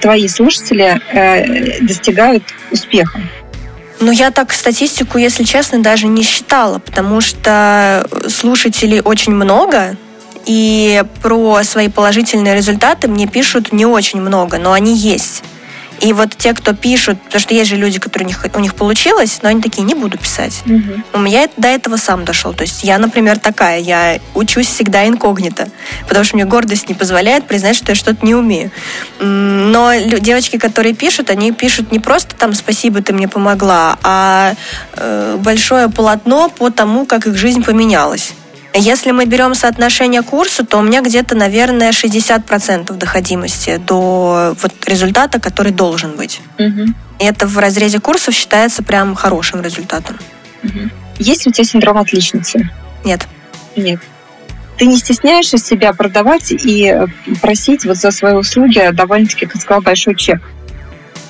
твои 0.00 0.26
слушатели 0.26 1.00
достигают 1.82 2.42
успеха? 2.72 3.20
Ну, 4.00 4.10
я 4.10 4.32
так 4.32 4.52
статистику, 4.52 5.18
если 5.18 5.44
честно, 5.44 5.80
даже 5.80 6.08
не 6.08 6.24
считала, 6.24 6.80
потому 6.80 7.20
что 7.20 8.08
слушателей 8.28 9.00
очень 9.00 9.34
много, 9.34 9.96
и 10.46 11.04
про 11.22 11.62
свои 11.62 11.88
положительные 11.88 12.56
результаты 12.56 13.08
мне 13.08 13.26
пишут 13.26 13.72
не 13.72 13.86
очень 13.86 14.20
много, 14.20 14.58
но 14.58 14.72
они 14.72 14.96
есть. 14.96 15.44
И 16.00 16.12
вот 16.12 16.36
те, 16.36 16.54
кто 16.54 16.74
пишут, 16.74 17.20
потому 17.22 17.40
что 17.40 17.54
есть 17.54 17.68
же 17.68 17.76
люди, 17.76 17.98
которые 17.98 18.26
у 18.26 18.28
них, 18.28 18.46
у 18.54 18.60
них 18.60 18.74
получилось, 18.74 19.40
но 19.42 19.50
они 19.50 19.60
такие, 19.60 19.82
не 19.82 19.94
буду 19.94 20.18
писать. 20.18 20.62
Угу. 20.64 21.02
У 21.14 21.18
меня 21.18 21.48
до 21.56 21.68
этого 21.68 21.96
сам 21.96 22.24
дошел. 22.24 22.54
То 22.54 22.62
есть 22.62 22.84
я, 22.84 22.98
например, 22.98 23.38
такая, 23.38 23.80
я 23.80 24.18
учусь 24.34 24.66
всегда 24.66 25.06
инкогнито, 25.06 25.68
потому 26.08 26.24
что 26.24 26.36
мне 26.36 26.44
гордость 26.44 26.88
не 26.88 26.94
позволяет 26.94 27.46
признать, 27.46 27.76
что 27.76 27.92
я 27.92 27.94
что-то 27.94 28.24
не 28.24 28.34
умею. 28.34 28.70
Но 29.18 29.92
девочки, 29.94 30.56
которые 30.56 30.94
пишут, 30.94 31.30
они 31.30 31.52
пишут 31.52 31.92
не 31.92 31.98
просто 31.98 32.34
там 32.34 32.54
«спасибо, 32.54 33.02
ты 33.02 33.12
мне 33.12 33.28
помогла», 33.28 33.98
а 34.02 34.54
э, 34.94 35.36
большое 35.38 35.90
полотно 35.90 36.48
по 36.48 36.70
тому, 36.70 37.04
как 37.04 37.26
их 37.26 37.36
жизнь 37.36 37.62
поменялась. 37.62 38.32
Если 38.72 39.10
мы 39.10 39.26
берем 39.26 39.54
соотношение 39.54 40.22
курса, 40.22 40.64
то 40.64 40.78
у 40.78 40.82
меня 40.82 41.02
где-то, 41.02 41.34
наверное, 41.34 41.90
60% 41.90 42.96
доходимости 42.96 43.80
до 43.84 44.54
вот 44.60 44.72
результата, 44.86 45.40
который 45.40 45.72
должен 45.72 46.16
быть. 46.16 46.40
Угу. 46.58 46.94
И 47.18 47.24
это 47.24 47.46
в 47.46 47.58
разрезе 47.58 47.98
курсов 47.98 48.34
считается 48.34 48.82
прям 48.82 49.14
хорошим 49.14 49.60
результатом. 49.60 50.16
Угу. 50.62 50.90
Есть 51.18 51.46
ли 51.46 51.50
у 51.50 51.52
тебя 51.52 51.64
синдром 51.64 51.98
отличницы? 51.98 52.70
Нет. 53.04 53.26
Нет. 53.76 54.00
Ты 54.78 54.86
не 54.86 54.96
стесняешься 54.96 55.58
себя 55.58 55.92
продавать 55.92 56.52
и 56.52 56.86
э, 56.86 57.06
просить 57.42 57.84
вот 57.84 57.96
за 57.96 58.10
свои 58.10 58.34
услуги 58.34 58.80
довольно-таки, 58.92 59.46
как 59.46 59.60
сказал, 59.60 59.82
большой 59.82 60.14
чек? 60.14 60.40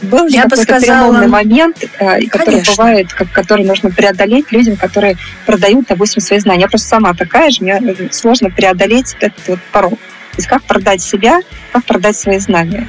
Был 0.02 0.26
ли 0.26 0.35
Я 0.35 0.47
бы 0.47 0.57
сказала, 0.57 1.26
момент, 1.26 1.85
э, 1.99 2.26
который 2.26 2.45
конечно. 2.45 2.75
бывает, 2.75 3.12
который 3.12 3.64
нужно 3.64 3.90
преодолеть 3.90 4.50
людям, 4.50 4.76
которые 4.76 5.16
продают, 5.47 5.87
допустим, 5.88 6.23
свои 6.23 6.38
знания? 6.38 6.62
Я 6.62 6.69
просто 6.69 6.88
сама 6.88 7.12
такая 7.14 7.50
же, 7.50 7.62
мне 7.62 7.78
э, 7.80 8.09
сложно 8.11 8.50
преодолеть 8.50 9.16
этот 9.21 9.49
вот 9.49 9.59
порог. 9.73 9.92
То 9.92 10.37
есть 10.37 10.49
как 10.49 10.62
продать 10.62 11.02
себя, 11.02 11.40
как 11.73 11.85
продать 11.85 12.16
свои 12.16 12.38
знания. 12.38 12.88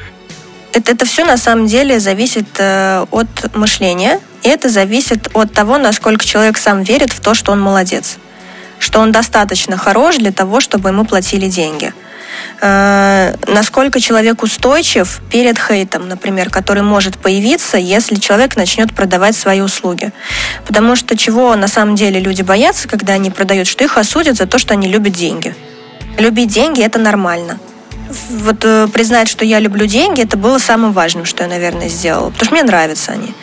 Это, 0.74 0.94
это 0.94 1.06
все 1.06 1.26
на 1.26 1.38
самом 1.38 1.68
деле 1.68 2.00
зависит 2.00 2.48
э, 2.58 3.06
от 3.12 3.56
мышления, 3.56 4.20
и 4.44 4.50
это 4.50 4.70
зависит 4.70 5.30
от 5.34 5.54
того, 5.54 5.78
насколько 5.78 6.26
человек 6.26 6.58
сам 6.58 6.84
верит 6.84 7.12
в 7.12 7.20
то, 7.20 7.34
что 7.34 7.52
он 7.52 7.60
молодец, 7.60 8.18
что 8.80 9.00
он 9.00 9.12
достаточно 9.12 9.76
хорош 9.76 10.18
для 10.18 10.32
того, 10.32 10.62
чтобы 10.62 10.90
ему 10.90 11.04
платили 11.04 11.48
деньги. 11.48 11.94
Э, 12.62 13.36
насколько 13.48 14.00
человек 14.00 14.44
устойчив 14.44 15.22
перед 15.32 15.58
хейтом, 15.58 16.08
например, 16.08 16.50
который 16.50 16.84
может 16.84 17.18
появиться, 17.18 17.78
если 17.78 18.16
человек 18.16 18.56
начнет 18.56 18.94
продавать 18.94 19.36
свои 19.36 19.62
услуги. 19.62 20.12
Потому 20.66 20.96
что 20.96 21.18
чего 21.18 21.56
на 21.56 21.68
самом 21.68 21.96
деле 21.96 22.20
люди 22.20 22.42
боятся, 22.42 22.88
когда 22.88 23.14
они 23.14 23.30
продают, 23.30 23.68
что 23.68 23.84
их 23.84 23.98
осудят 23.98 24.38
за 24.38 24.46
то, 24.46 24.58
что 24.58 24.74
они 24.74 24.88
любят 24.88 25.14
деньги. 25.14 25.56
Любить 26.18 26.50
деньги– 26.50 26.82
это 26.84 27.00
нормально 27.00 27.58
вот 28.30 28.64
э, 28.64 28.88
признать, 28.88 29.28
что 29.28 29.46
я 29.46 29.60
люблю 29.60 29.86
деньги, 29.86 30.22
это 30.22 30.38
было 30.38 30.58
самым 30.58 30.92
важным, 30.92 31.26
что 31.26 31.44
я, 31.44 31.50
наверное, 31.50 31.90
сделала. 31.90 32.30
Потому 32.30 32.46
что 32.46 32.54
мне 32.54 32.64
нравятся 32.64 33.14
они. 33.14 33.34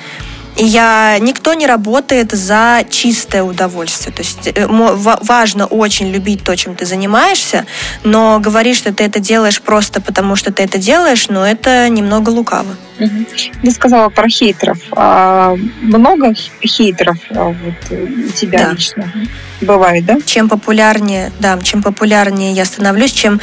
Я, 0.59 1.17
никто 1.21 1.55
не 1.55 1.67
работает 1.67 2.33
за 2.33 2.85
чистое 2.91 3.45
удовольствие. 3.45 4.13
То 4.13 4.23
есть 4.23 4.49
э, 4.49 4.67
важно 4.67 5.67
очень 5.67 6.11
любить 6.11 6.43
то, 6.43 6.57
чем 6.57 6.75
ты 6.75 6.85
занимаешься, 6.85 7.65
но 8.03 8.41
говорить, 8.41 8.77
что 8.77 8.93
ты 8.93 9.05
это 9.05 9.21
делаешь 9.21 9.61
просто 9.63 10.01
потому, 10.01 10.35
что 10.35 10.53
ты 10.53 10.65
это 10.65 10.79
делаешь, 10.79 11.29
ну, 11.29 11.41
это 11.43 11.89
немного 11.89 12.31
лукаво. 12.31 12.75
Мгм. 12.99 13.27
Ты 13.63 13.71
сказала 13.71 14.09
про 14.09 14.29
хейтеров. 14.29 14.79
А 14.91 15.55
много 15.81 16.35
хейтеров 16.67 17.19
а, 17.31 17.45
вот, 17.45 17.75
э, 17.91 18.05
у 18.05 18.33
тебя 18.33 18.59
Да. 18.59 18.73
лично 18.73 19.13
бывает, 19.61 20.05
да? 20.07 20.19
Чем 20.27 20.49
популярнее, 20.49 21.31
да, 21.39 21.59
чем 21.63 21.83
популярнее 21.83 22.53
я 22.53 22.65
становлюсь, 22.65 23.13
чем 23.13 23.41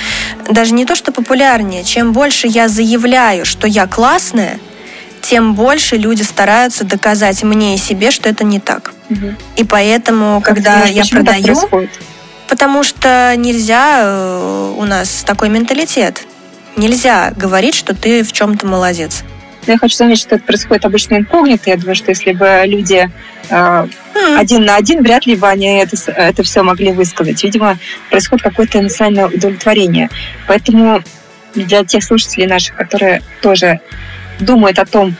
даже 0.50 0.74
не 0.74 0.86
то, 0.86 0.95
что 0.95 1.13
популярнее, 1.13 1.86
чем 1.86 2.12
больше 2.12 2.48
я 2.48 2.67
заявляю, 2.67 3.45
что 3.45 3.67
я 3.67 3.88
классная, 3.88 4.60
тем 5.27 5.55
больше 5.55 5.98
люди 5.98 6.22
стараются 6.22 6.84
доказать 6.84 7.41
мне 7.44 7.75
и 7.75 7.77
себе, 7.77 8.12
что 8.12 8.29
это 8.29 8.44
не 8.44 8.60
так. 8.60 8.94
И 9.55 9.63
поэтому, 9.63 10.41
Как 10.41 10.55
когда 10.55 10.75
думаешь, 10.75 10.91
я 10.91 11.03
продаю, 11.10 11.89
потому 12.48 12.84
что 12.84 13.34
нельзя 13.36 14.01
э, 14.03 14.74
у 14.77 14.86
нас 14.86 15.24
такой 15.25 15.50
менталитет. 15.50 16.24
Нельзя 16.75 17.32
говорить, 17.36 17.74
что 17.75 17.96
ты 17.96 18.24
в 18.24 18.34
чем-то 18.34 18.67
молодец. 18.67 19.24
Но 19.65 19.74
Я 19.74 19.79
хочу 19.79 19.96
заметить, 19.96 20.22
что 20.22 20.36
это 20.36 20.44
происходит 20.44 20.86
обычно 20.86 21.15
инкогнито. 21.15 21.70
Я 21.72 21.77
думаю, 21.77 21.96
что 21.96 22.12
если 22.12 22.34
бы 22.34 22.62
люди 22.65 23.10
э, 23.50 23.88
М, 24.15 24.39
один 24.39 24.63
на 24.63 24.75
один, 24.75 25.03
вряд 25.03 25.25
ли 25.25 25.36
бы 25.36 25.48
они 25.48 25.67
это, 25.67 25.98
это 26.12 26.44
все 26.44 26.63
могли 26.63 26.91
высказать. 26.91 27.44
Видимо, 27.44 27.77
происходит 28.10 28.44
какое-то 28.44 28.79
эмоциональное 28.79 29.27
удовлетворение. 29.27 30.10
Поэтому 30.48 31.03
для 31.53 31.84
тех 31.84 32.03
слушателей 32.03 32.48
наших, 32.48 32.75
которые 32.75 33.22
тоже 33.41 33.79
думают 34.39 34.80
о 34.80 34.86
том, 34.86 35.15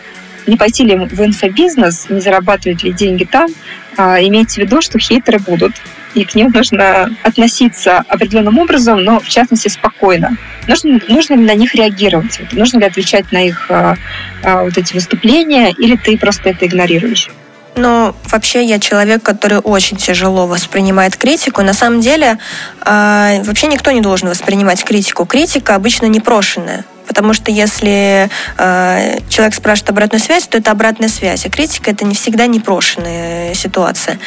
не 0.48 0.58
пойти 0.58 0.84
ли 0.84 0.96
в 0.96 1.22
инфобизнес, 1.22 2.08
не 2.10 2.22
зарабатывать 2.22 2.84
ли 2.84 2.92
деньги 2.92 3.24
там, 3.24 3.50
а, 3.98 4.22
имейте 4.22 4.56
в 4.56 4.58
виду, 4.66 4.82
что 4.82 5.00
хейтеры 5.00 5.40
будут, 5.40 5.74
и 6.14 6.24
к 6.24 6.36
ним 6.36 6.52
нужно 6.52 7.10
относиться 7.24 8.04
определенным 8.08 8.58
образом, 8.60 9.04
но 9.04 9.20
в 9.20 9.28
частности 9.28 9.68
спокойно. 9.68 10.38
Нужно, 10.68 11.00
нужно 11.08 11.36
ли 11.36 11.44
на 11.44 11.56
них 11.56 11.76
реагировать? 11.76 12.40
Нужно 12.52 12.80
ли 12.80 12.86
отвечать 12.86 13.32
на 13.32 13.46
их 13.46 13.70
а, 13.70 13.96
а, 14.44 14.64
вот 14.64 14.78
эти 14.78 14.94
выступления, 14.94 15.72
или 15.72 15.96
ты 15.96 16.18
просто 16.18 16.50
это 16.50 16.66
игнорируешь? 16.66 17.30
Ну, 17.78 18.16
вообще 18.32 18.64
я 18.64 18.80
человек, 18.80 19.22
который 19.22 19.58
очень 19.58 19.98
тяжело 19.98 20.48
воспринимает 20.48 21.18
критику. 21.18 21.62
На 21.62 21.74
самом 21.74 22.00
деле, 22.00 22.38
э, 22.86 23.44
вообще 23.44 23.68
никто 23.68 23.92
не 23.92 24.00
должен 24.00 24.30
воспринимать 24.30 24.82
критику. 24.86 25.26
Критика 25.26 25.76
обычно 25.76 26.06
непрошенная. 26.06 26.86
Потому 27.08 27.34
что 27.34 27.52
если 27.52 28.30
э, 28.58 29.20
человек 29.30 29.56
спрашивает 29.56 29.90
обратную 29.92 30.22
связь, 30.22 30.48
то 30.48 30.58
это 30.58 30.72
обратная 30.72 31.10
связь. 31.10 31.46
А 31.46 31.50
критика 31.50 31.92
это 31.92 32.06
не 32.06 32.16
всегда 32.16 32.48
непрошенная 32.48 33.54
ситуация. 33.54 34.20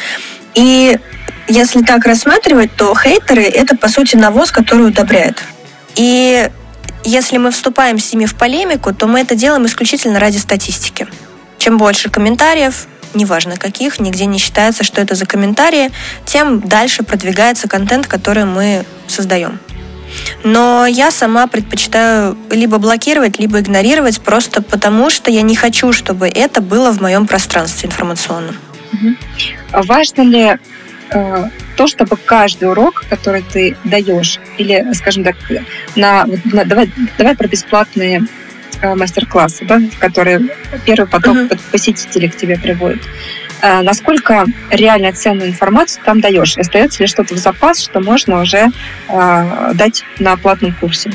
И 0.55 0.97
если 1.47 1.81
так 1.81 2.05
рассматривать, 2.05 2.75
то 2.75 2.95
хейтеры 2.95 3.43
это 3.43 3.75
по 3.75 3.89
сути 3.89 4.15
навоз, 4.15 4.51
который 4.51 4.87
удобряет. 4.87 5.43
И 5.95 6.49
если 7.03 7.37
мы 7.37 7.51
вступаем 7.51 7.97
с 7.97 8.13
ними 8.13 8.25
в 8.25 8.35
полемику, 8.35 8.93
то 8.93 9.07
мы 9.07 9.21
это 9.21 9.35
делаем 9.35 9.65
исключительно 9.65 10.19
ради 10.19 10.37
статистики. 10.37 11.07
Чем 11.57 11.77
больше 11.77 12.09
комментариев, 12.09 12.87
неважно 13.13 13.57
каких, 13.57 13.99
нигде 13.99 14.25
не 14.25 14.37
считается, 14.37 14.83
что 14.83 15.01
это 15.01 15.15
за 15.15 15.25
комментарии, 15.25 15.91
тем 16.25 16.61
дальше 16.61 17.03
продвигается 17.03 17.67
контент, 17.67 18.07
который 18.07 18.45
мы 18.45 18.85
создаем. 19.07 19.59
Но 20.43 20.85
я 20.85 21.11
сама 21.11 21.47
предпочитаю 21.47 22.37
либо 22.49 22.77
блокировать, 22.77 23.39
либо 23.39 23.59
игнорировать, 23.59 24.21
просто 24.21 24.61
потому 24.61 25.09
что 25.09 25.31
я 25.31 25.41
не 25.41 25.55
хочу, 25.55 25.91
чтобы 25.93 26.27
это 26.27 26.61
было 26.61 26.91
в 26.91 27.01
моем 27.01 27.27
пространстве 27.27 27.87
информационном. 27.89 28.55
А 29.71 29.83
Важно 29.83 30.21
ли 30.23 30.57
э, 31.11 31.43
то, 31.77 31.87
чтобы 31.87 32.17
каждый 32.17 32.69
урок, 32.69 33.05
который 33.09 33.43
ты 33.43 33.77
даешь, 33.83 34.39
или, 34.57 34.85
скажем 34.93 35.23
так, 35.23 35.35
на, 35.95 36.25
на- 36.45 36.65
давай, 36.65 36.91
давай 37.17 37.35
про 37.35 37.47
бесплатные 37.47 38.23
э, 38.81 38.95
мастер-классы, 38.95 39.65
да, 39.65 39.79
которые 39.99 40.49
первый 40.85 41.07
поток 41.07 41.35
Мгм. 41.35 41.49
посетителей 41.71 42.29
к 42.29 42.35
тебе 42.37 42.57
приводит. 42.57 43.01
Э, 43.61 43.81
насколько 43.81 44.45
реально 44.69 45.13
ценную 45.13 45.49
информацию 45.49 46.03
там 46.05 46.21
даешь? 46.21 46.57
Остается 46.57 47.03
ли 47.03 47.07
что-то 47.07 47.35
в 47.35 47.37
запас, 47.37 47.81
что 47.81 47.99
можно 47.99 48.41
уже 48.41 48.67
э, 49.09 49.71
дать 49.73 50.03
на 50.19 50.37
платном 50.37 50.73
курсе? 50.73 51.11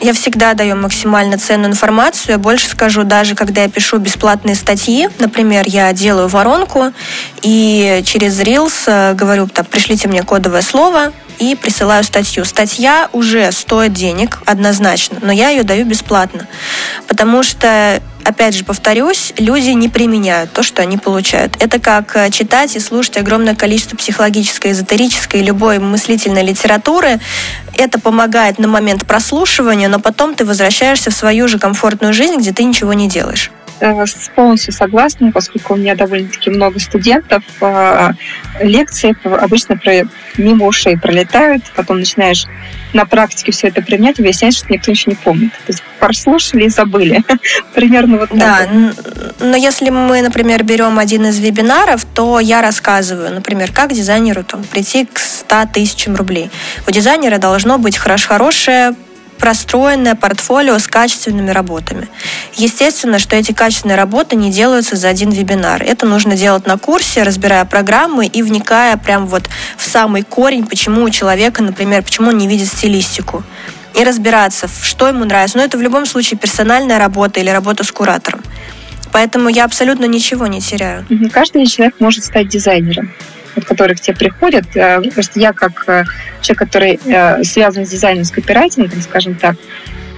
Я 0.00 0.12
всегда 0.12 0.52
даю 0.52 0.76
максимально 0.76 1.38
ценную 1.38 1.70
информацию. 1.70 2.32
Я 2.32 2.38
больше 2.38 2.68
скажу, 2.68 3.04
даже 3.04 3.34
когда 3.34 3.62
я 3.62 3.68
пишу 3.68 3.96
бесплатные 3.96 4.54
статьи, 4.54 5.08
например, 5.18 5.64
я 5.66 5.92
делаю 5.94 6.28
воронку 6.28 6.92
и 7.46 8.02
через 8.04 8.40
Reels 8.40 8.74
э, 8.88 9.14
говорю, 9.14 9.46
так, 9.46 9.68
пришлите 9.68 10.08
мне 10.08 10.24
кодовое 10.24 10.62
слово 10.62 11.12
и 11.38 11.54
присылаю 11.54 12.02
статью. 12.02 12.44
Статья 12.44 13.08
уже 13.12 13.52
стоит 13.52 13.92
денег, 13.92 14.40
однозначно, 14.46 15.18
но 15.22 15.30
я 15.30 15.50
ее 15.50 15.62
даю 15.62 15.84
бесплатно. 15.84 16.48
Потому 17.06 17.44
что, 17.44 18.02
опять 18.24 18.56
же, 18.56 18.64
повторюсь, 18.64 19.32
люди 19.38 19.70
не 19.70 19.88
применяют 19.88 20.50
то, 20.50 20.64
что 20.64 20.82
они 20.82 20.98
получают. 20.98 21.54
Это 21.62 21.78
как 21.78 22.16
э, 22.16 22.30
читать 22.32 22.74
и 22.74 22.80
слушать 22.80 23.16
огромное 23.16 23.54
количество 23.54 23.96
психологической, 23.96 24.72
эзотерической 24.72 25.40
любой 25.40 25.78
мыслительной 25.78 26.42
литературы. 26.42 27.20
Это 27.78 28.00
помогает 28.00 28.58
на 28.58 28.66
момент 28.66 29.06
прослушивания, 29.06 29.86
но 29.88 30.00
потом 30.00 30.34
ты 30.34 30.44
возвращаешься 30.44 31.12
в 31.12 31.14
свою 31.14 31.46
же 31.46 31.60
комфортную 31.60 32.12
жизнь, 32.12 32.38
где 32.38 32.52
ты 32.52 32.64
ничего 32.64 32.92
не 32.92 33.08
делаешь. 33.08 33.52
Э, 33.80 34.04
Полностью 34.34 34.72
согласна, 34.72 35.32
поскольку 35.32 35.74
у 35.74 35.76
меня 35.76 35.94
довольно-таки 35.94 36.50
много 36.50 36.78
студентов. 36.80 37.35
Э, 37.60 38.10
Лекции 38.60 39.14
обычно 39.42 39.76
про- 39.76 40.06
мимо 40.36 40.66
ушей 40.66 40.96
пролетают, 40.98 41.62
потом 41.74 41.98
начинаешь 41.98 42.44
на 42.92 43.04
практике 43.04 43.52
все 43.52 43.68
это 43.68 43.82
применять, 43.82 44.18
выясняется, 44.18 44.60
что 44.64 44.72
никто 44.72 44.90
ничего 44.90 45.12
не 45.12 45.16
помнит. 45.16 45.52
То 45.52 45.68
есть 45.72 45.82
прослушали 45.98 46.64
и 46.64 46.68
забыли. 46.68 47.22
Примерно 47.74 48.18
вот 48.18 48.30
так. 48.30 48.38
Да, 48.38 48.68
вот. 48.70 49.36
но 49.40 49.56
если 49.56 49.90
мы, 49.90 50.22
например, 50.22 50.62
берем 50.64 50.98
один 50.98 51.26
из 51.26 51.38
вебинаров, 51.38 52.04
то 52.14 52.40
я 52.40 52.62
рассказываю, 52.62 53.34
например, 53.34 53.72
как 53.72 53.92
дизайнеру 53.92 54.44
там, 54.44 54.64
прийти 54.64 55.06
к 55.06 55.18
100 55.18 55.66
тысячам 55.74 56.16
рублей. 56.16 56.50
У 56.86 56.90
дизайнера 56.90 57.38
должно 57.38 57.78
быть 57.78 57.96
хорош- 57.96 58.24
хорошее 58.26 58.94
простроенное 59.38 60.14
портфолио 60.14 60.78
с 60.78 60.86
качественными 60.86 61.50
работами. 61.50 62.08
Естественно, 62.54 63.18
что 63.18 63.36
эти 63.36 63.52
качественные 63.52 63.96
работы 63.96 64.36
не 64.36 64.50
делаются 64.50 64.96
за 64.96 65.08
один 65.08 65.30
вебинар. 65.30 65.82
Это 65.82 66.06
нужно 66.06 66.36
делать 66.36 66.66
на 66.66 66.78
курсе, 66.78 67.22
разбирая 67.22 67.64
программы 67.64 68.26
и 68.26 68.42
вникая 68.42 68.96
прям 68.96 69.26
вот 69.26 69.48
в 69.76 69.86
самый 69.86 70.22
корень, 70.22 70.66
почему 70.66 71.02
у 71.02 71.10
человека, 71.10 71.62
например, 71.62 72.02
почему 72.02 72.28
он 72.28 72.38
не 72.38 72.48
видит 72.48 72.68
стилистику 72.68 73.44
и 73.94 74.04
разбираться, 74.04 74.68
что 74.82 75.08
ему 75.08 75.24
нравится. 75.24 75.58
Но 75.58 75.64
это 75.64 75.78
в 75.78 75.82
любом 75.82 76.06
случае 76.06 76.38
персональная 76.38 76.98
работа 76.98 77.40
или 77.40 77.50
работа 77.50 77.84
с 77.84 77.90
куратором. 77.90 78.42
Поэтому 79.12 79.48
я 79.48 79.64
абсолютно 79.64 80.04
ничего 80.04 80.46
не 80.46 80.60
теряю. 80.60 81.06
Каждый 81.32 81.66
человек 81.66 81.94
может 82.00 82.24
стать 82.24 82.48
дизайнером, 82.48 83.12
вот, 83.56 83.64
который 83.64 83.96
к 83.96 84.00
тебе 84.00 84.16
приходит. 84.16 84.64
Э, 84.76 85.00
Просто 85.02 85.40
я 85.40 85.52
как 85.52 85.84
э, 85.88 86.04
человек, 86.42 86.58
который 86.58 87.00
э, 87.04 87.42
связан 87.42 87.86
с 87.86 87.90
дизайном, 87.90 88.24
с 88.24 88.30
копирайтингом, 88.30 89.00
скажем 89.00 89.34
так, 89.34 89.56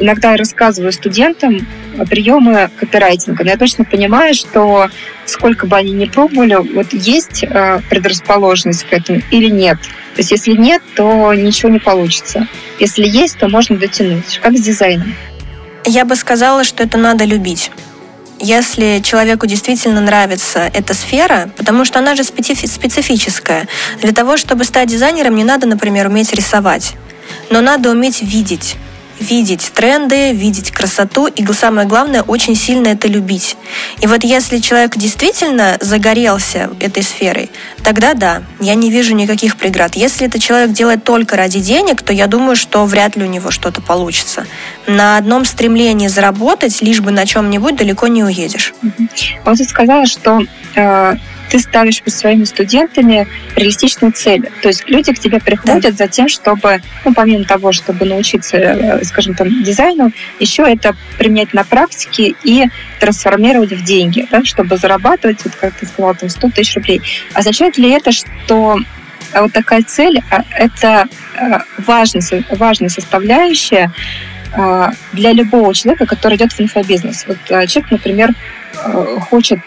иногда 0.01 0.33
я 0.33 0.37
рассказываю 0.37 0.93
студентам 0.93 1.67
приемы 2.11 2.71
копирайтинга. 2.79 3.45
Но 3.45 3.51
я 3.51 3.57
точно 3.57 3.85
понимаю, 3.85 4.35
что 4.35 4.89
сколько 5.25 5.67
бы 5.67 5.77
они 5.77 5.93
ни 5.93 6.05
пробовали, 6.05 6.55
вот 6.55 6.93
есть 6.93 7.45
предрасположенность 7.89 8.85
к 8.85 8.93
этому 8.93 9.23
или 9.31 9.49
нет. 9.49 9.79
То 10.15 10.21
есть 10.21 10.31
если 10.31 10.53
нет, 10.53 10.83
то 10.95 11.33
ничего 11.35 11.71
не 11.71 11.81
получится. 11.81 12.47
Если 12.79 13.07
есть, 13.07 13.39
то 13.39 13.49
можно 13.49 13.77
дотянуть. 13.77 14.39
Как 14.43 14.57
с 14.57 14.61
дизайном? 14.61 15.15
Я 15.85 16.05
бы 16.05 16.17
сказала, 16.17 16.65
что 16.65 16.83
это 16.83 16.99
надо 16.99 17.25
любить. 17.25 17.73
Если 18.41 19.01
человеку 19.03 19.47
действительно 19.47 20.01
нравится 20.01 20.71
эта 20.73 20.95
сфера, 20.95 21.51
потому 21.57 21.85
что 21.85 21.99
она 21.99 22.15
же 22.15 22.23
специфическая. 22.23 23.67
Для 24.01 24.13
того, 24.13 24.37
чтобы 24.37 24.65
стать 24.65 24.89
дизайнером, 24.89 25.35
не 25.35 25.45
надо, 25.45 25.67
например, 25.67 26.07
уметь 26.07 26.33
рисовать, 26.33 26.95
но 27.51 27.61
надо 27.61 27.91
уметь 27.91 28.23
видеть 28.23 28.77
видеть 29.21 29.73
тренды, 29.75 30.33
видеть 30.33 30.71
красоту 30.71 31.27
и 31.27 31.45
самое 31.53 31.87
главное, 31.87 32.23
очень 32.23 32.55
сильно 32.55 32.89
это 32.89 33.09
любить. 33.09 33.57
И 34.01 34.07
вот 34.07 34.25
если 34.25 34.59
человек 34.59 34.97
действительно 34.97 35.77
загорелся 35.81 36.71
этой 36.81 37.03
сферой, 37.03 37.51
тогда 37.83 38.15
да, 38.15 38.43
я 38.61 38.75
не 38.75 38.91
вижу 38.91 39.15
никаких 39.15 39.57
преград. 39.57 39.97
Если 39.97 40.27
это 40.27 40.39
человек 40.39 40.73
делает 40.73 41.05
только 41.05 41.37
ради 41.37 41.61
денег, 41.61 42.03
то 42.03 42.13
я 42.13 42.27
думаю, 42.27 42.57
что 42.57 42.85
вряд 42.85 43.17
ли 43.17 43.25
у 43.25 43.29
него 43.29 43.51
что-то 43.51 43.81
получится. 43.81 44.47
На 44.87 45.17
одном 45.17 45.45
стремлении 45.45 46.09
заработать, 46.09 46.81
лишь 46.83 47.01
бы 47.01 47.11
на 47.11 47.27
чем-нибудь, 47.27 47.77
далеко 47.77 48.07
не 48.07 48.23
уедешь. 48.23 48.75
Вот 49.45 49.59
ты 49.59 49.65
сказала, 49.65 50.07
что 50.07 50.41
э, 50.75 51.17
ты 51.51 51.59
ставишь 51.59 52.03
перед 52.03 52.17
своими 52.17 52.45
студентами 52.45 53.27
реалистичные 53.57 54.13
цели. 54.13 54.51
То 54.63 54.69
есть 54.69 54.89
люди 54.89 55.13
к 55.13 55.19
тебе 55.19 55.41
приходят 55.41 55.97
да. 55.97 56.05
за 56.05 56.09
тем, 56.09 56.29
чтобы, 56.29 56.81
ну, 57.05 57.15
помимо 57.15 57.45
того, 57.45 57.73
чтобы 57.73 58.05
научиться, 58.05 58.57
э, 58.57 59.05
скажем 59.05 59.35
там, 59.35 59.63
дизайну, 59.63 60.13
еще 60.41 60.63
это 60.63 60.95
применять 61.19 61.55
на 61.55 61.65
практике 61.65 62.35
и 62.45 62.67
трансформировать 63.01 63.73
в 63.73 63.85
деньги, 63.85 64.27
да, 64.31 64.45
чтобы 64.45 64.77
зарабатывать, 64.77 65.43
вот 65.45 65.55
как 65.55 65.75
ты 65.75 65.87
сказала, 65.87 66.15
там 66.15 66.29
100 66.29 66.51
тысяч 66.51 66.75
рублей. 66.75 67.01
Означает 67.35 67.79
ли 67.79 67.91
это, 67.91 68.13
что 68.13 68.79
вот 69.35 69.53
такая 69.53 69.83
цель 69.83 70.23
а,– 70.31 70.45
это 70.51 71.09
э, 71.35 71.59
важная, 71.79 72.23
важная 72.51 72.89
составляющая 72.89 73.91
э, 74.55 74.87
для 75.13 75.33
любого 75.33 75.75
человека, 75.75 76.07
который 76.07 76.37
идет 76.37 76.53
в 76.53 76.61
инфобизнес. 76.61 77.25
Вот 77.27 77.39
человек, 77.47 77.91
например, 77.91 78.35
хочет 79.29 79.61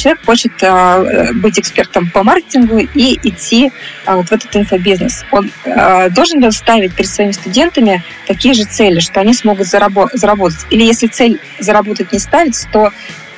человек 0.00 0.24
хочет 0.24 0.52
э, 0.62 1.32
быть 1.34 1.58
экспертом 1.58 2.10
по 2.10 2.22
маркетингу 2.22 2.78
и 2.78 3.18
идти 3.22 3.70
э, 4.06 4.14
вот 4.14 4.28
в 4.28 4.32
этот 4.32 4.56
инфобизнес. 4.56 5.24
Он 5.30 5.50
э, 5.64 6.10
должен 6.10 6.40
ли 6.40 6.50
ставить 6.50 6.94
перед 6.94 7.10
своими 7.10 7.32
студентами 7.32 8.02
такие 8.26 8.54
же 8.54 8.64
цели, 8.64 9.00
что 9.00 9.20
они 9.20 9.34
смогут 9.34 9.66
зарабо- 9.66 10.08
заработать? 10.12 10.60
Или 10.70 10.84
если 10.84 11.06
цель 11.06 11.40
заработать 11.58 12.12
не 12.12 12.18
ставить, 12.18 12.66
то 12.72 12.90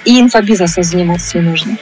и 0.04 0.20
инфобизнесом 0.20 0.84
заниматься 0.84 1.38
не 1.38 1.48
нужно? 1.48 1.76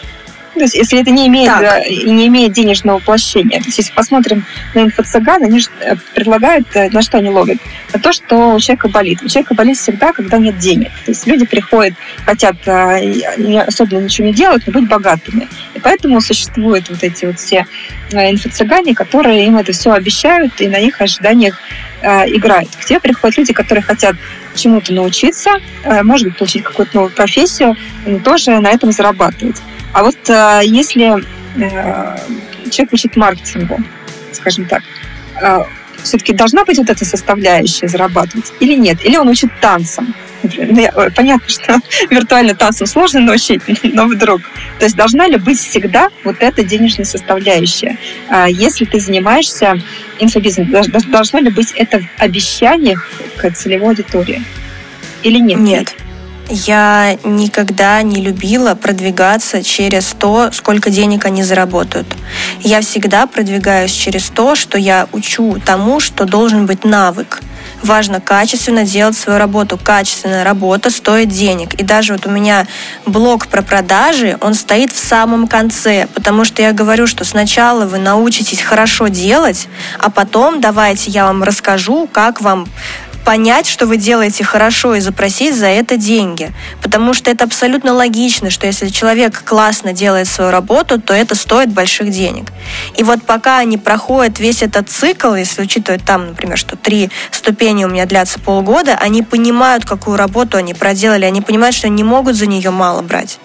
То 0.61 0.65
есть, 0.65 0.75
если 0.75 1.01
это 1.01 1.11
не 1.11 1.27
имеет, 1.29 1.49
так. 1.49 1.63
Э, 1.63 1.91
не 2.05 2.27
имеет 2.27 2.53
денежного 2.53 2.99
воплощения. 2.99 3.61
То 3.61 3.65
есть, 3.65 3.79
если 3.79 3.93
посмотрим 3.95 4.45
на 4.75 4.81
инфо-цыган, 4.81 5.43
они 5.43 5.63
э, 5.81 5.97
предлагают, 6.15 6.69
э, 6.75 6.91
на 6.91 7.01
что 7.01 7.17
они 7.17 7.31
ловят? 7.31 7.57
На 7.95 7.99
то, 7.99 8.13
что 8.13 8.57
у 8.57 8.61
человека 8.61 8.91
болит. 8.91 9.23
У 9.23 9.29
человека 9.29 9.55
болит 9.55 9.79
всегда, 9.79 10.13
когда 10.13 10.37
нет 10.37 10.59
денег. 10.59 10.91
То 11.07 11.13
есть, 11.13 11.27
люди 11.27 11.47
приходят, 11.47 11.95
хотят 12.27 12.57
особенно 12.67 14.01
ничего 14.01 14.27
не 14.27 14.35
делать, 14.35 14.65
но 14.67 14.73
быть 14.75 14.87
богатыми. 14.87 15.49
И 15.73 15.81
поэтому 15.81 16.21
существуют 16.21 16.91
вот 16.91 17.03
эти 17.03 17.25
вот 17.25 17.41
все 17.41 17.67
инфо-цыгане, 18.13 18.95
которые 18.95 19.47
им 19.47 19.57
это 19.57 19.73
все 19.73 19.93
обещают 19.93 20.61
и 20.61 20.69
на 20.69 20.77
их 20.77 21.01
ожиданиях 21.01 21.59
играют. 22.03 22.69
К 22.79 22.85
тебе 22.85 23.01
приходят 23.01 23.39
люди, 23.39 23.55
которые 23.55 23.83
хотят 23.83 24.17
чему-то 24.55 24.93
научиться, 24.93 25.53
может 26.03 26.27
быть, 26.27 26.37
получить 26.37 26.65
какую-то 26.65 26.97
новую 26.97 27.15
профессию, 27.15 27.77
но 28.05 28.19
тоже 28.19 28.61
на 28.61 28.69
этом 28.69 28.93
зарабатывать. 28.93 29.57
А 29.93 30.03
вот 30.03 30.17
э, 30.29 30.61
если 30.65 31.23
э, 31.57 32.17
человек 32.71 32.93
учит 32.93 33.17
маркетингу, 33.17 33.79
скажем 34.33 34.67
так, 34.67 34.83
э, 35.41 35.59
все-таки 36.03 36.33
должна 36.33 36.65
быть 36.65 36.79
вот 36.79 36.89
эта 36.89 37.05
составляющая 37.05 37.89
зарабатывать 37.89 38.53
или 38.61 38.75
нет? 38.75 39.05
Или 39.05 39.17
он 39.17 39.29
учит 39.29 39.51
танцам? 39.61 40.15
Ну, 40.43 40.89
понятно, 41.15 41.49
что 41.49 41.79
виртуально 42.09 42.55
танцам 42.55 42.87
сложно 42.87 43.21
научить, 43.21 43.63
но 43.83 44.07
вдруг. 44.07 44.43
То 44.79 44.85
есть 44.85 44.97
должна 44.97 45.27
ли 45.27 45.37
быть 45.37 45.59
всегда 45.59 46.09
вот 46.25 46.37
эта 46.41 46.63
денежная 46.63 47.05
составляющая? 47.05 47.99
Если 48.49 48.85
ты 48.85 49.01
занимаешься 49.01 49.83
инфобизнесом, 50.19 51.11
должно 51.11 51.41
ли 51.41 51.51
быть 51.51 51.73
это 51.73 52.01
в 52.01 52.07
обещаниях 52.19 53.07
к 53.37 53.51
целевой 53.51 53.91
аудитории? 53.91 54.43
Или 55.23 55.39
нет? 55.39 55.59
Нет. 55.59 55.95
Я 56.53 57.17
никогда 57.23 58.03
не 58.03 58.21
любила 58.21 58.75
продвигаться 58.75 59.63
через 59.63 60.07
то, 60.19 60.51
сколько 60.53 60.91
денег 60.91 61.25
они 61.25 61.45
заработают. 61.45 62.09
Я 62.61 62.81
всегда 62.81 63.29
продвигаюсь 63.29 63.93
через 63.93 64.31
то, 64.31 64.57
что 64.57 64.77
я 64.77 65.07
учу 65.13 65.59
тому, 65.65 66.01
что 66.01 66.25
должен 66.25 66.67
быть 66.67 66.85
навык. 66.85 67.41
Важно 67.85 68.21
качественно 68.21 68.85
делать 68.85 69.17
свою 69.17 69.39
работу. 69.39 69.79
Качественная 69.79 70.43
работа 70.43 70.91
стоит 70.91 71.29
денег. 71.29 71.75
И 71.75 71.85
даже 71.85 72.15
вот 72.15 72.27
у 72.27 72.31
меня 72.31 72.67
блог 73.07 73.47
про 73.47 73.63
продажи, 73.63 74.37
он 74.41 74.55
стоит 74.55 74.93
в 74.93 74.99
самом 74.99 75.47
конце, 75.47 76.09
потому 76.15 76.45
что 76.45 76.63
я 76.63 76.73
говорю, 76.73 77.07
что 77.07 77.25
сначала 77.25 77.87
вы 77.87 77.99
научитесь 77.99 78.61
хорошо 78.61 79.07
делать, 79.07 79.69
а 80.01 80.11
потом 80.11 80.61
давайте 80.61 81.13
я 81.13 81.27
вам 81.27 81.45
расскажу, 81.45 82.09
как 82.13 82.41
вам 82.41 82.67
понять, 83.25 83.67
что 83.67 83.87
вы 83.87 83.97
делаете 83.97 84.45
хорошо 84.45 84.95
и 84.95 85.01
запросить 85.01 85.55
за 85.55 85.67
это 85.67 85.97
деньги. 85.97 86.53
Потому 86.83 87.15
что 87.15 87.31
это 87.31 87.45
абсолютно 87.45 87.93
логично, 87.93 88.51
что 88.51 88.67
если 88.67 88.89
человек 88.89 89.45
классно 89.45 89.93
делает 89.93 90.27
свою 90.27 90.51
работу, 90.51 91.01
то 91.01 91.15
это 91.15 91.35
стоит 91.35 91.73
больших 91.73 92.11
денег. 92.11 92.53
И 92.97 93.03
вот 93.03 93.23
пока 93.23 93.59
они 93.59 93.79
проходят 93.79 94.39
весь 94.39 94.63
этот 94.63 94.89
цикл, 94.91 95.35
если 95.35 95.63
учитывать 95.63 96.05
там, 96.05 96.29
например, 96.29 96.59
что 96.59 96.77
три 96.77 97.11
ступени 97.31 97.85
у 97.85 97.89
меня 97.89 98.07
длятся 98.07 98.39
полгода, 98.39 98.97
они 99.01 99.23
понимают, 99.23 99.85
какую 99.85 100.17
работу 100.17 100.57
они 100.57 100.75
проделали, 100.75 101.25
они 101.25 101.41
понимают, 101.41 101.77
что 101.77 101.89
не 101.89 102.05
могут 102.05 102.37
за 102.37 102.47
нее 102.47 102.71
мало 102.71 103.03
брать. 103.03 103.39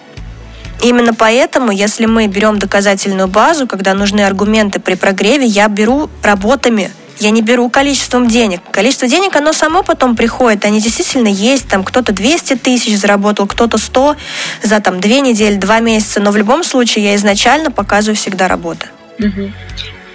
Именно 0.82 1.14
поэтому, 1.14 1.72
если 1.72 2.04
мы 2.04 2.26
берем 2.26 2.58
доказательную 2.58 3.28
базу, 3.28 3.66
когда 3.66 3.94
нужны 3.94 4.20
аргументы 4.20 4.78
при 4.78 4.94
прогреве, 4.94 5.46
я 5.46 5.68
беру 5.68 6.10
работами– 6.22 6.90
я 7.18 7.30
не 7.30 7.42
беру 7.42 7.68
количеством 7.70 8.28
денег. 8.28 8.60
Количество 8.70 9.08
денег, 9.08 9.34
оно 9.36 9.52
само 9.52 9.82
потом 9.82 10.16
приходит. 10.16 10.64
Они 10.64 10.80
действительно 10.80 11.28
есть. 11.28 11.68
Там 11.68 11.82
кто-то 11.82 12.12
200 12.12 12.56
тысяч 12.56 12.98
заработал, 12.98 13.46
кто-то 13.46 13.78
100 13.78 14.16
за 14.62 14.80
там 14.80 15.00
две 15.00 15.20
недели, 15.20 15.56
два 15.56 15.80
месяца. 15.80 16.20
Но 16.20 16.30
в 16.30 16.36
любом 16.36 16.62
случае 16.62 17.04
я 17.06 17.16
изначально 17.16 17.70
показываю 17.70 18.16
всегда 18.16 18.48
работу. 18.48 18.86
Угу. 19.18 19.52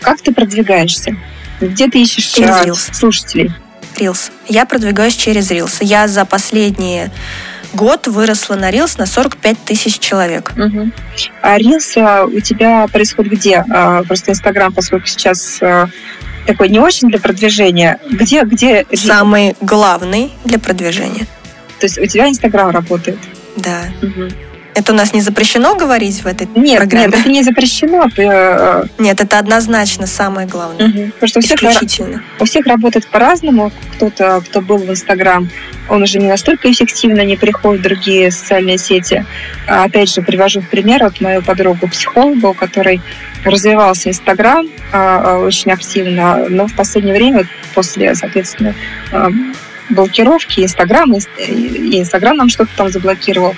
Как 0.02 0.22
ты 0.22 0.34
продвигаешься? 0.34 1.16
Где 1.60 1.88
ты 1.88 2.02
ищешь 2.02 2.26
через 2.26 2.56
Reels. 2.66 2.94
слушателей? 2.94 3.52
Reels. 3.98 4.32
Я 4.48 4.66
продвигаюсь 4.66 5.16
через 5.16 5.52
Reels. 5.52 5.78
Я 5.82 6.08
за 6.08 6.26
последние 6.26 7.12
год 7.74 8.08
выросла 8.08 8.56
на 8.56 8.70
Reels 8.72 8.96
на 8.98 9.06
45 9.06 9.58
тысяч 9.66 10.00
человек. 10.00 10.52
Угу. 10.56 10.92
А 11.42 11.58
Reels 11.58 11.98
а, 11.98 12.26
у 12.26 12.40
тебя 12.40 12.88
происходит 12.92 13.34
где? 13.34 13.64
А, 13.70 14.04
просто 14.04 14.32
Инстаграм, 14.32 14.74
поскольку 14.74 15.08
сейчас 15.08 15.60
а, 15.62 15.90
такой 16.46 16.70
не 16.70 16.80
очень 16.80 17.10
для 17.10 17.20
продвижения. 17.20 18.00
Где, 18.10 18.44
где... 18.44 18.86
Самый 18.94 19.56
главный 19.62 20.32
для 20.44 20.60
продвижения. 20.60 21.26
То 21.80 21.86
есть 21.86 21.98
у 21.98 22.06
тебя 22.06 22.30
Инстаграм 22.30 22.70
работает? 22.70 23.18
Да. 23.56 23.82
Угу. 24.02 24.30
Это 24.74 24.94
у 24.94 24.96
нас 24.96 25.14
не 25.14 25.22
запрещено 25.22 25.76
говорить 25.76 26.24
в 26.24 26.28
этой 26.28 26.48
нет, 26.56 26.78
программе? 26.78 27.08
Нет, 27.08 27.20
это 27.20 27.30
не 27.30 27.44
запрещено. 27.44 28.08
Э, 28.18 28.84
нет, 29.00 29.20
это 29.20 29.38
однозначно 29.38 30.08
самое 30.08 30.48
главное. 30.48 30.88
Угу. 30.88 31.12
Потому 31.20 31.28
что 31.28 31.40
у 31.40 31.42
всех, 31.42 32.20
у 32.40 32.46
всех 32.46 32.66
работает 32.68 33.06
по-разному. 33.08 33.72
Кто-то, 33.96 34.42
кто 34.42 34.62
был 34.62 34.78
в 34.78 34.90
Инстаграм, 34.90 35.50
он 35.90 36.04
уже 36.04 36.20
не 36.20 36.28
настолько 36.28 36.72
эффективно 36.72 37.22
не 37.22 37.36
приходит 37.36 37.82
в 37.82 37.84
другие 37.84 38.32
социальные 38.32 38.78
сети. 38.78 39.26
А, 39.68 39.84
опять 39.84 40.14
же, 40.14 40.22
привожу 40.22 40.62
в 40.62 40.70
пример 40.70 41.04
вот 41.04 41.20
мою 41.20 41.42
подругу 41.42 41.90
психолога, 41.90 42.48
у 42.48 42.54
которой 42.54 43.02
развивался 43.44 44.10
Инстаграм 44.10 44.68
а, 44.94 45.22
а, 45.24 45.38
очень 45.40 45.72
активно, 45.72 46.46
но 46.48 46.68
в 46.68 46.76
последнее 46.76 47.16
время, 47.16 47.46
после, 47.74 48.16
соответственно, 48.16 48.74
блокировки 49.90 50.62
Инстаграм, 50.62 51.14
и 51.14 52.00
Инстаграм 52.00 52.38
нам 52.38 52.48
что-то 52.48 52.70
там 52.78 52.90
заблокировал, 52.90 53.56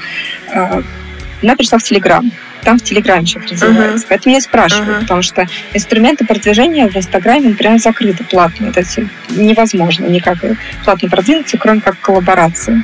она 1.44 1.56
перешла 1.56 1.78
в 1.78 1.84
Телеграм. 1.84 2.32
Там 2.64 2.80
в 2.80 2.84
Телеграме 2.84 3.26
сейчас 3.26 3.44
развивается. 3.52 4.06
Uh-huh. 4.06 4.10
Поэтому 4.10 4.36
я 4.36 4.42
спрашиваю, 4.42 4.98
uh-huh. 4.98 5.02
потому 5.02 5.22
что 5.22 5.48
инструменты 5.74 6.26
продвижения 6.26 6.88
в 6.88 6.96
Инстаграме 6.96 7.54
прям 7.54 7.78
закрыты 7.78 8.24
платно. 8.24 8.68
Это 8.68 8.84
невозможно 9.30 10.06
никак 10.06 10.38
платно 10.84 11.10
продвинуться, 11.10 11.58
кроме 11.58 11.82
как 11.82 12.00
коллаборации. 12.00 12.84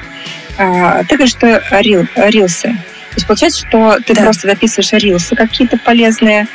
А, 0.57 1.03
ты 1.05 1.15
говоришь, 1.15 1.31
что 1.31 1.63
рил, 1.79 2.05
рилсы. 2.15 2.67
То 2.67 3.15
есть 3.15 3.27
получается, 3.27 3.65
что 3.67 3.97
ты 4.05 4.13
да. 4.13 4.23
просто 4.23 4.47
записываешь 4.47 4.91
рилсы 5.01 5.35
какие-то 5.35 5.77
полезные. 5.77 6.47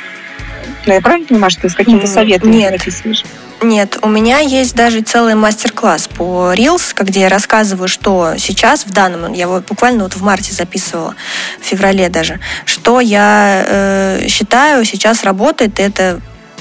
Ну, 0.85 0.93
я 0.93 1.01
правильно 1.01 1.27
понимаю, 1.27 1.49
что 1.49 1.63
ты 1.63 1.69
с 1.69 1.75
какими-то 1.75 2.07
советами 2.07 2.55
Нет. 2.55 2.71
записываешь? 2.79 3.23
Нет, 3.61 3.97
у 4.01 4.09
меня 4.09 4.39
есть 4.39 4.75
даже 4.75 5.01
целый 5.01 5.33
мастер-класс 5.35 6.09
по 6.09 6.53
Reels, 6.53 6.93
где 6.99 7.21
я 7.21 7.29
рассказываю, 7.29 7.87
что 7.87 8.33
сейчас 8.37 8.85
в 8.85 8.91
данном, 8.91 9.33
я 9.33 9.47
вот 9.47 9.65
буквально 9.65 10.03
вот 10.03 10.13
в 10.13 10.21
марте 10.21 10.53
записывала, 10.53 11.15
в 11.59 11.65
феврале 11.65 12.09
даже, 12.09 12.39
что 12.65 12.99
я 12.99 13.63
э, 13.65 14.27
считаю 14.27 14.83
сейчас 14.85 15.23
работает, 15.23 15.79
это 15.79 16.19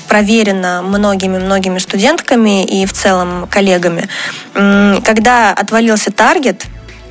проверено 0.09 0.83
многими-многими 0.83 1.79
студентками 1.79 2.65
и 2.65 2.87
в 2.87 2.93
целом 2.93 3.49
коллегами. 3.49 4.09
Когда 4.53 5.53
отвалился 5.53 6.13
таргет, 6.13 6.67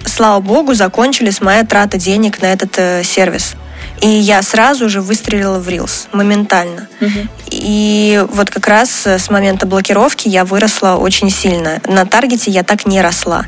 слава 0.05 0.39
богу, 0.39 0.73
закончились 0.73 1.41
моя 1.41 1.63
трата 1.65 1.97
денег 1.97 2.41
на 2.41 2.47
этот 2.47 2.77
э, 2.77 3.03
сервис. 3.03 3.55
И 4.01 4.07
я 4.07 4.41
сразу 4.41 4.89
же 4.89 5.01
выстрелила 5.01 5.59
в 5.59 5.67
Reels, 5.67 6.07
моментально. 6.11 6.87
Угу. 7.01 7.27
И 7.51 8.25
вот 8.31 8.49
как 8.49 8.67
раз 8.67 9.05
с 9.07 9.29
момента 9.29 9.65
блокировки 9.65 10.27
я 10.27 10.45
выросла 10.45 10.95
очень 10.95 11.29
сильно. 11.29 11.81
На 11.87 12.05
таргете 12.05 12.51
я 12.51 12.63
так 12.63 12.85
не 12.85 13.01
росла. 13.01 13.45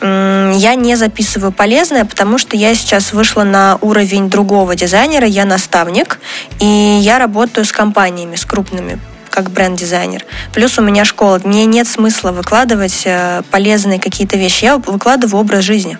Я 0.00 0.74
не 0.74 0.94
записываю 0.96 1.52
полезное, 1.52 2.04
потому 2.04 2.38
что 2.38 2.56
я 2.56 2.74
сейчас 2.74 3.12
вышла 3.12 3.42
на 3.42 3.78
уровень 3.80 4.30
другого 4.30 4.76
дизайнера, 4.76 5.26
я 5.26 5.44
наставник, 5.44 6.18
и 6.60 6.66
я 7.00 7.18
работаю 7.18 7.64
с 7.64 7.72
компаниями, 7.72 8.36
с 8.36 8.44
крупными 8.44 9.00
как 9.36 9.50
бренд-дизайнер. 9.50 10.24
Плюс 10.54 10.78
у 10.78 10.82
меня 10.82 11.04
школа. 11.04 11.38
Мне 11.44 11.66
нет 11.66 11.86
смысла 11.86 12.32
выкладывать 12.32 13.02
э, 13.04 13.42
полезные 13.50 14.00
какие-то 14.00 14.38
вещи. 14.38 14.64
Я 14.64 14.78
выкладываю 14.78 15.42
образ 15.42 15.62
жизни. 15.62 15.98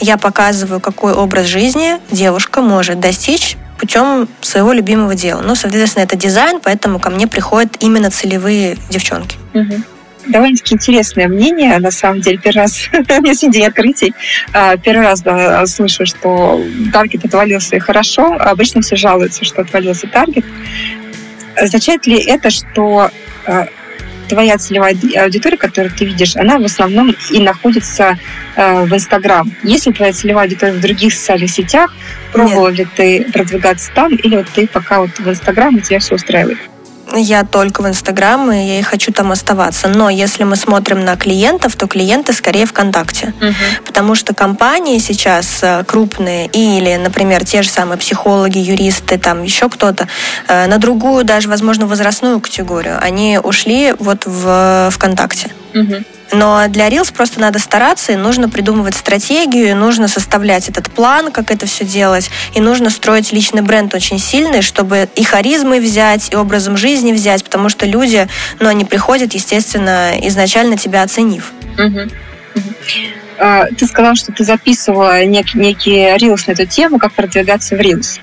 Я 0.00 0.18
показываю, 0.18 0.80
какой 0.80 1.12
образ 1.12 1.46
жизни 1.46 1.98
девушка 2.10 2.60
может 2.60 3.00
достичь 3.00 3.56
путем 3.78 4.28
своего 4.40 4.72
любимого 4.72 5.14
дела. 5.14 5.42
Ну, 5.42 5.54
соответственно, 5.54 6.04
это 6.04 6.16
дизайн, 6.16 6.60
поэтому 6.62 6.98
ко 6.98 7.10
мне 7.10 7.26
приходят 7.26 7.76
именно 7.80 8.10
целевые 8.10 8.76
девчонки. 8.90 9.36
Угу. 9.54 9.82
Довольно-таки 10.28 10.74
интересное 10.74 11.28
мнение, 11.28 11.78
на 11.78 11.90
самом 11.90 12.20
деле. 12.20 12.38
Первый 12.38 12.62
раз, 12.62 12.88
у 12.92 12.96
меня 12.96 13.34
сегодня 13.34 13.60
день 13.60 13.66
открытий, 13.66 14.14
а, 14.52 14.76
первый 14.76 15.04
раз 15.04 15.20
да, 15.22 15.64
слышу, 15.66 16.04
что 16.04 16.60
таргет 16.92 17.24
отвалился 17.24 17.76
и 17.76 17.78
хорошо. 17.78 18.34
Обычно 18.38 18.80
все 18.82 18.96
жалуются, 18.96 19.44
что 19.44 19.62
отвалился 19.62 20.08
таргет. 20.08 20.44
Означает 21.54 22.06
ли 22.06 22.18
это, 22.18 22.50
что 22.50 23.10
а, 23.46 23.66
твоя 24.28 24.58
целевая 24.58 24.96
аудитория, 25.22 25.56
которую 25.56 25.92
ты 25.94 26.04
видишь, 26.04 26.36
она 26.36 26.58
в 26.58 26.64
основном 26.64 27.14
и 27.30 27.40
находится 27.40 28.18
э, 28.56 28.84
в 28.84 28.94
Инстаграм. 28.94 29.50
Если 29.62 29.92
твоя 29.92 30.12
целевая 30.12 30.44
аудитория 30.44 30.72
в 30.72 30.80
других 30.80 31.12
социальных 31.12 31.50
сетях, 31.50 31.94
пробовала 32.32 32.68
Нет. 32.68 32.78
ли 32.78 32.86
ты 32.96 33.32
продвигаться 33.32 33.90
там, 33.94 34.14
или 34.14 34.36
вот 34.36 34.46
ты 34.54 34.66
пока 34.66 35.00
вот 35.00 35.18
в 35.18 35.28
Инстаграм, 35.28 35.76
и 35.76 35.80
тебя 35.80 35.98
все 35.98 36.14
устраивает? 36.14 36.58
Я 37.14 37.44
только 37.44 37.82
в 37.82 37.88
Инстаграм, 37.88 38.50
и 38.50 38.56
я 38.56 38.78
и 38.80 38.82
хочу 38.82 39.12
там 39.12 39.32
оставаться. 39.32 39.88
Но 39.88 40.10
если 40.10 40.44
мы 40.44 40.56
смотрим 40.56 41.04
на 41.04 41.16
клиентов, 41.16 41.76
то 41.76 41.86
клиенты 41.86 42.32
скорее 42.32 42.66
ВКонтакте. 42.66 43.32
Угу. 43.40 43.84
Потому 43.86 44.14
что 44.14 44.34
компании 44.34 44.98
сейчас 44.98 45.60
э, 45.62 45.84
крупные, 45.84 46.46
или, 46.46 46.96
например, 46.96 47.44
те 47.44 47.62
же 47.62 47.68
самые 47.68 47.98
психологи, 47.98 48.58
юристы, 48.58 49.18
там 49.18 49.42
еще 49.42 49.68
кто-то, 49.68 50.08
э, 50.48 50.66
на 50.66 50.78
другую, 50.78 51.24
даже, 51.24 51.48
возможно, 51.48 51.86
возрастную 51.86 52.40
категорию, 52.40 52.98
они 53.00 53.38
ушли 53.42 53.94
вот 53.98 54.26
в 54.26 54.90
ВКонтакте. 54.90 55.50
Угу. 55.74 56.04
Но 56.32 56.64
для 56.68 56.88
Reels 56.88 57.12
просто 57.12 57.40
надо 57.40 57.58
стараться, 57.58 58.12
и 58.12 58.16
нужно 58.16 58.48
придумывать 58.48 58.96
стратегию, 58.96 59.70
и 59.70 59.74
нужно 59.74 60.08
составлять 60.08 60.68
этот 60.68 60.90
план, 60.90 61.30
как 61.30 61.50
это 61.50 61.66
все 61.66 61.84
делать, 61.84 62.30
и 62.54 62.60
нужно 62.60 62.90
строить 62.90 63.32
личный 63.32 63.62
бренд 63.62 63.94
очень 63.94 64.18
сильный, 64.18 64.62
чтобы 64.62 65.08
и 65.14 65.22
харизмой 65.22 65.80
взять, 65.80 66.32
и 66.32 66.36
образом 66.36 66.76
жизни 66.76 67.12
взять, 67.12 67.44
потому 67.44 67.68
что 67.68 67.86
люди, 67.86 68.28
ну, 68.58 68.68
они 68.68 68.84
приходят, 68.84 69.34
естественно, 69.34 70.12
изначально 70.22 70.76
тебя 70.76 71.02
оценив. 71.02 71.52
А, 73.38 73.66
ты 73.66 73.86
сказала, 73.86 74.16
что 74.16 74.32
ты 74.32 74.44
записывала 74.44 75.24
некий, 75.24 75.58
некий 75.58 76.16
рилс 76.16 76.46
на 76.46 76.52
эту 76.52 76.66
тему, 76.66 76.98
как 76.98 77.12
продвигаться 77.12 77.76
в 77.76 77.80
рилс. 77.80 78.18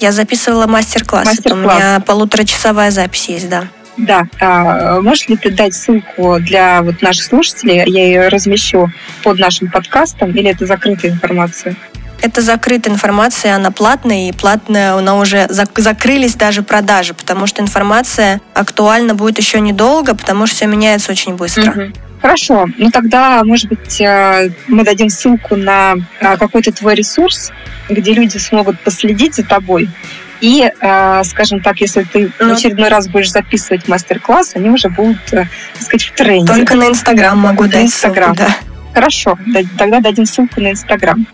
Я 0.00 0.10
записывала 0.10 0.66
мастер-класс. 0.66 1.26
мастер-класс. 1.26 1.46
Это 1.46 1.54
у 1.54 1.58
меня 1.58 2.00
полуторачасовая 2.00 2.90
запись 2.90 3.28
есть, 3.28 3.48
да. 3.48 3.68
Да, 3.96 4.26
а, 4.40 5.00
можешь 5.00 5.28
ли 5.28 5.36
ты 5.36 5.50
дать 5.50 5.74
ссылку 5.74 6.38
для 6.40 6.82
вот 6.82 7.00
наших 7.02 7.24
слушателей? 7.24 7.82
Я 7.86 8.06
ее 8.06 8.28
размещу 8.28 8.90
под 9.22 9.38
нашим 9.38 9.70
подкастом, 9.70 10.30
или 10.32 10.50
это 10.50 10.66
закрытая 10.66 11.12
информация? 11.12 11.76
Это 12.20 12.40
закрытая 12.40 12.94
информация, 12.94 13.54
она 13.54 13.70
платная, 13.70 14.28
и 14.30 14.32
платная, 14.32 14.94
она 14.94 15.18
уже 15.18 15.46
зак- 15.50 15.80
закрылись 15.80 16.34
даже 16.34 16.62
продажи, 16.62 17.12
потому 17.12 17.46
что 17.46 17.62
информация 17.62 18.40
актуальна 18.54 19.14
будет 19.14 19.38
еще 19.38 19.60
недолго, 19.60 20.14
потому 20.14 20.46
что 20.46 20.56
все 20.56 20.66
меняется 20.66 21.12
очень 21.12 21.34
быстро. 21.34 21.70
Угу. 21.70 21.92
Хорошо, 22.22 22.66
ну 22.78 22.90
тогда, 22.90 23.44
может 23.44 23.68
быть, 23.68 24.00
э, 24.00 24.50
мы 24.66 24.82
дадим 24.84 25.10
ссылку 25.10 25.56
на 25.56 25.96
э, 26.20 26.36
какой-то 26.38 26.72
твой 26.72 26.94
ресурс, 26.94 27.52
где 27.90 28.14
люди 28.14 28.38
смогут 28.38 28.80
последить 28.80 29.34
за 29.34 29.44
тобой 29.44 29.90
и, 30.40 30.70
э, 30.80 31.22
скажем 31.24 31.60
так, 31.60 31.80
если 31.80 32.02
ты 32.02 32.30
ну, 32.38 32.50
в 32.50 32.52
очередной 32.56 32.88
раз 32.88 33.08
будешь 33.08 33.30
записывать 33.30 33.88
мастер-класс, 33.88 34.52
они 34.54 34.70
уже 34.70 34.88
будут, 34.88 35.32
э, 35.32 35.46
так 35.74 35.82
сказать, 35.82 36.02
в 36.02 36.12
тренде. 36.12 36.52
Только 36.52 36.74
на 36.74 36.88
Инстаграм 36.88 37.38
могу 37.38 37.64
дать 37.64 37.84
Инстаграм. 37.84 38.34
да. 38.34 38.48
Хорошо, 38.92 39.36
тогда 39.76 40.00
дадим 40.00 40.24
ссылку 40.24 40.60
на 40.60 40.70
Инстаграм. 40.70 41.26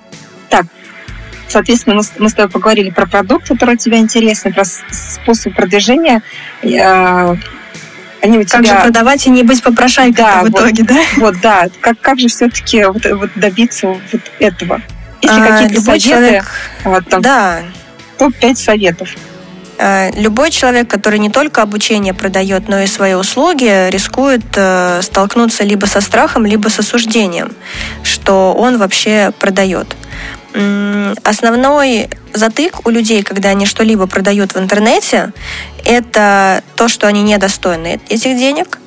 Так, 0.48 0.64
соответственно, 1.48 2.00
мы, 2.18 2.28
с 2.28 2.34
тобой 2.34 2.50
поговорили 2.50 2.90
про 2.90 3.06
продукт, 3.06 3.48
который 3.48 3.76
тебе 3.76 3.98
интересен, 3.98 4.52
про 4.52 4.64
способ 4.64 5.54
продвижения. 5.54 6.22
Э, 6.62 7.36
они 8.22 8.38
у 8.38 8.44
тебя... 8.44 8.58
Как 8.58 8.66
же 8.66 8.74
продавать 8.82 9.26
и 9.26 9.30
не 9.30 9.42
быть 9.42 9.62
попрошайкой 9.62 10.24
да, 10.24 10.42
в 10.42 10.50
итоге, 10.50 10.84
вот, 10.84 10.88
да? 10.88 11.00
Вот, 11.16 11.40
да. 11.40 11.68
Как, 11.80 12.00
как 12.00 12.18
же 12.18 12.28
все-таки 12.28 12.84
вот, 12.84 13.04
вот 13.04 13.30
добиться 13.34 13.88
вот 13.88 14.00
этого? 14.38 14.80
Если 15.22 15.40
а, 15.40 15.46
какие-то 15.46 15.80
советы... 15.80 16.08
Человек... 16.08 16.44
Вот, 16.84 17.08
там, 17.08 17.22
да 17.22 17.62
топ-5 18.20 18.54
советов. 18.56 19.08
Э, 19.78 20.10
любой 20.14 20.50
человек, 20.50 20.88
который 20.88 21.18
не 21.18 21.30
только 21.30 21.62
обучение 21.62 22.12
продает, 22.12 22.68
но 22.68 22.80
и 22.80 22.86
свои 22.86 23.14
услуги, 23.14 23.90
рискует 23.90 24.44
э, 24.56 25.00
столкнуться 25.02 25.64
либо 25.64 25.86
со 25.86 26.02
страхом, 26.02 26.44
либо 26.44 26.68
с 26.68 26.78
осуждением, 26.78 27.52
что 28.02 28.52
он 28.52 28.76
вообще 28.76 29.32
продает. 29.38 29.96
Основной 31.22 32.10
затык 32.34 32.86
у 32.86 32.90
людей, 32.90 33.22
когда 33.22 33.50
они 33.50 33.66
что-либо 33.66 34.06
продают 34.06 34.54
в 34.54 34.58
интернете, 34.58 35.32
это 35.84 36.62
то, 36.74 36.88
что 36.88 37.06
они 37.06 37.22
недостойны 37.22 38.00
этих 38.08 38.36
денег, 38.36 38.78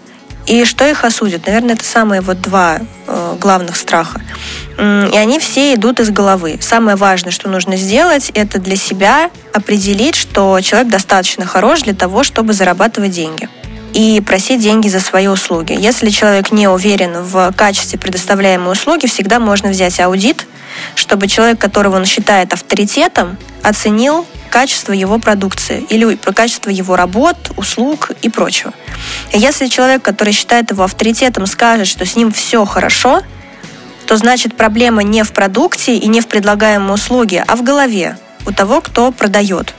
и 0.46 0.66
что 0.66 0.88
их 0.88 1.04
осудят. 1.04 1.48
Наверное, 1.48 1.76
это 1.76 1.86
самые 1.86 2.22
вот 2.22 2.42
два 2.42 2.80
э, 3.08 3.38
главных 3.40 3.76
страха. 3.76 4.22
И 4.78 5.18
они 5.18 5.40
все 5.40 5.76
идут 5.76 6.00
из 6.00 6.10
головы. 6.10 6.58
Самое 6.60 6.98
важное, 6.98 7.32
что 7.32 7.48
нужно 7.48 7.78
сделать, 7.78 8.32
это 8.34 8.60
для 8.60 8.76
себя 8.76 9.30
определить, 9.54 10.16
что 10.16 10.60
человек 10.62 10.90
достаточно 10.90 11.46
хорош 11.46 11.84
для 11.84 11.94
того, 11.94 12.24
чтобы 12.24 12.54
зарабатывать 12.54 13.12
деньги 13.12 13.48
и 13.94 14.22
просить 14.26 14.62
деньги 14.62 14.88
за 14.88 15.00
свои 15.00 15.28
услуги. 15.28 15.78
Если 15.80 16.10
человек 16.10 16.52
не 16.52 16.68
уверен 16.68 17.22
в 17.22 17.54
качестве 17.56 18.00
предоставляемой 18.00 18.72
услуги, 18.72 19.06
всегда 19.06 19.40
можно 19.40 19.70
взять 19.70 20.00
аудит, 20.00 20.48
чтобы 20.96 21.28
человек, 21.28 21.60
которого 21.60 21.98
он 21.98 22.06
считает 22.06 22.52
авторитетом, 22.54 23.38
оценил 23.62 24.26
качество 24.54 24.94
его 24.94 25.18
продукции 25.18 25.84
или 25.90 26.16
качество 26.16 26.70
его 26.70 26.96
работ, 26.96 27.38
услуг 27.58 28.12
и 28.22 28.30
прочего. 28.30 28.72
Если 29.32 29.66
человек, 29.66 30.04
который 30.04 30.32
считает 30.32 30.70
его 30.70 30.84
авторитетом, 30.84 31.48
скажет, 31.48 31.88
что 31.88 32.06
с 32.06 32.16
ним 32.16 32.32
все 32.32 32.64
хорошо, 32.64 33.24
то 34.06 34.16
значит 34.16 34.56
проблема 34.56 35.02
не 35.02 35.24
в 35.24 35.34
продукте 35.34 35.98
и 35.98 36.08
не 36.08 36.22
в 36.22 36.28
предлагаемой 36.28 36.94
услуге, 36.94 37.44
а 37.48 37.56
в 37.56 37.64
голове 37.64 38.16
у 38.46 38.52
того, 38.52 38.80
кто 38.82 39.12
продает. 39.12 39.74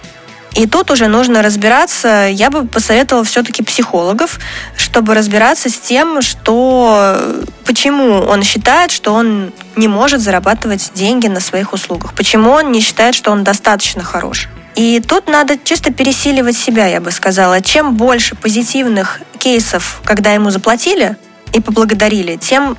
И 0.55 0.67
тут 0.67 0.91
уже 0.91 1.07
нужно 1.07 1.43
разбираться, 1.43 2.29
я 2.29 2.51
бы 2.51 2.67
посоветовала 2.67 3.25
все-таки 3.25 3.63
психологов, 3.63 4.41
чтобы 4.77 5.15
разбираться 5.15 5.69
с 5.71 5.79
тем, 5.79 6.21
что 6.21 7.17
почему 7.65 8.23
он 8.23 8.43
считает, 8.43 8.91
что 8.91 9.15
он 9.15 9.53
не 9.77 9.87
может 9.87 10.21
зарабатывать 10.21 10.91
деньги 10.95 11.29
на 11.29 11.39
своих 11.39 11.73
услугах, 11.73 12.13
почему 12.15 12.51
он 12.51 12.73
не 12.73 12.81
считает, 12.81 13.15
что 13.15 13.31
он 13.31 13.45
достаточно 13.45 14.03
хорош. 14.03 14.49
И 14.75 15.01
тут 15.01 15.29
надо 15.29 15.57
чисто 15.63 15.93
пересиливать 15.93 16.57
себя, 16.57 16.87
я 16.87 17.01
бы 17.01 17.11
сказала. 17.11 17.61
Чем 17.61 17.97
больше 17.97 18.35
позитивных 18.35 19.21
кейсов, 19.39 20.01
когда 20.05 20.33
ему 20.33 20.51
заплатили 20.51 21.17
и 21.53 21.61
поблагодарили, 21.61 22.37
тем 22.37 22.77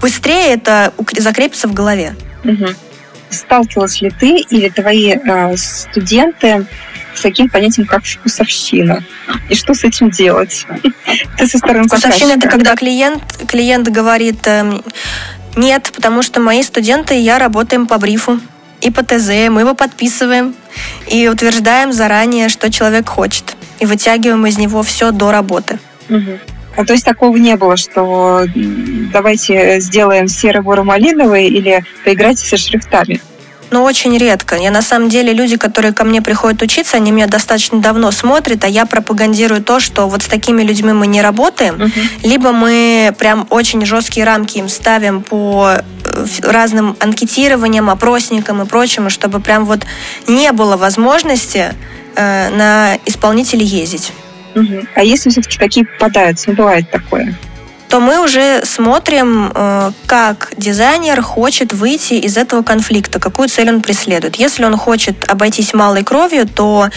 быстрее 0.00 0.54
это 0.54 0.92
закрепится 1.16 1.66
в 1.66 1.74
голове. 1.74 2.14
Угу. 2.44 2.66
Сталкивалась 3.30 4.00
ли 4.00 4.10
ты 4.10 4.38
или 4.38 4.68
твои 4.68 5.14
э, 5.14 5.56
студенты 5.56 6.66
с 7.14 7.20
таким 7.20 7.48
понятием, 7.48 7.86
как 7.86 8.04
вкусовщина? 8.04 9.02
И 9.50 9.54
что 9.54 9.74
с 9.74 9.84
этим 9.84 10.08
делать? 10.10 10.66
Ты 11.36 11.46
со 11.46 11.58
стороны 11.58 11.88
Вкусовщина– 11.88 12.32
это 12.36 12.48
когда 12.48 12.76
клиент, 12.76 13.22
клиент 13.48 13.88
говорит, 13.88 14.46
э, 14.46 14.80
нет, 15.56 15.90
потому 15.94 16.22
что 16.22 16.40
мои 16.40 16.62
студенты 16.62 17.16
и 17.18 17.20
я 17.20 17.38
работаем 17.38 17.86
по 17.86 17.98
брифу 17.98 18.40
и 18.80 18.90
по 18.90 19.02
ТЗ, 19.02 19.48
мы 19.50 19.62
его 19.62 19.74
подписываем 19.74 20.54
и 21.08 21.28
утверждаем 21.28 21.92
заранее, 21.92 22.48
что 22.48 22.70
человек 22.70 23.08
хочет. 23.08 23.56
И 23.80 23.86
вытягиваем 23.86 24.46
из 24.46 24.58
него 24.58 24.82
все 24.82 25.10
до 25.10 25.30
работы. 25.30 25.78
А 26.76 26.84
то 26.84 26.92
есть 26.92 27.04
такого 27.04 27.36
не 27.36 27.56
было, 27.56 27.76
что 27.76 28.44
давайте 29.12 29.80
сделаем 29.80 30.28
серо 30.28 30.62
буро 30.62 30.84
малиновый 30.84 31.48
или 31.48 31.84
поиграйте 32.04 32.46
со 32.46 32.56
шрифтами? 32.56 33.20
Но 33.70 33.82
очень 33.82 34.16
редко. 34.16 34.56
Я 34.56 34.70
на 34.70 34.82
самом 34.82 35.08
деле, 35.08 35.32
люди, 35.32 35.56
которые 35.56 35.92
ко 35.92 36.04
мне 36.04 36.22
приходят 36.22 36.62
учиться, 36.62 36.96
они 36.96 37.10
меня 37.10 37.26
достаточно 37.26 37.80
давно 37.80 38.10
смотрят, 38.10 38.64
а 38.64 38.68
я 38.68 38.86
пропагандирую 38.86 39.62
то, 39.62 39.80
что 39.80 40.08
вот 40.08 40.22
с 40.22 40.26
такими 40.26 40.62
людьми 40.62 40.92
мы 40.92 41.06
не 41.06 41.22
работаем, 41.22 41.74
угу. 41.74 41.90
либо 42.22 42.52
мы 42.52 43.14
прям 43.18 43.46
очень 43.50 43.84
жесткие 43.84 44.24
рамки 44.26 44.58
им 44.58 44.68
ставим 44.68 45.22
по 45.22 45.76
э, 46.04 46.26
разным 46.42 46.96
анкетированиям, 47.00 47.90
опросникам 47.90 48.62
и 48.62 48.66
прочему, 48.66 49.10
чтобы 49.10 49.40
прям 49.40 49.64
вот 49.64 49.80
не 50.26 50.52
было 50.52 50.76
возможности 50.76 51.74
э, 52.16 52.48
на 52.50 52.96
исполнителей 53.06 53.66
ездить. 53.66 54.12
Угу. 54.54 54.86
А 54.94 55.04
если 55.04 55.30
все-таки 55.30 55.58
такие 55.58 55.86
попадаются, 55.86 56.50
ну 56.50 56.56
бывает 56.56 56.90
такое? 56.90 57.36
То 57.88 58.00
мы 58.00 58.22
уже 58.22 58.62
смотрим, 58.64 59.50
э, 59.54 59.92
как 60.06 60.52
дизайнер 60.56 61.22
хочет 61.22 61.72
выйти 61.72 62.14
из 62.14 62.36
этого 62.36 62.62
конфликта, 62.62 63.18
какую 63.18 63.48
цель 63.48 63.70
он 63.70 63.80
преследует. 63.80 64.36
Если 64.36 64.64
он 64.64 64.76
хочет 64.76 65.28
обойтись 65.28 65.74
малой 65.74 66.04
кровью, 66.04 66.46
то 66.46 66.88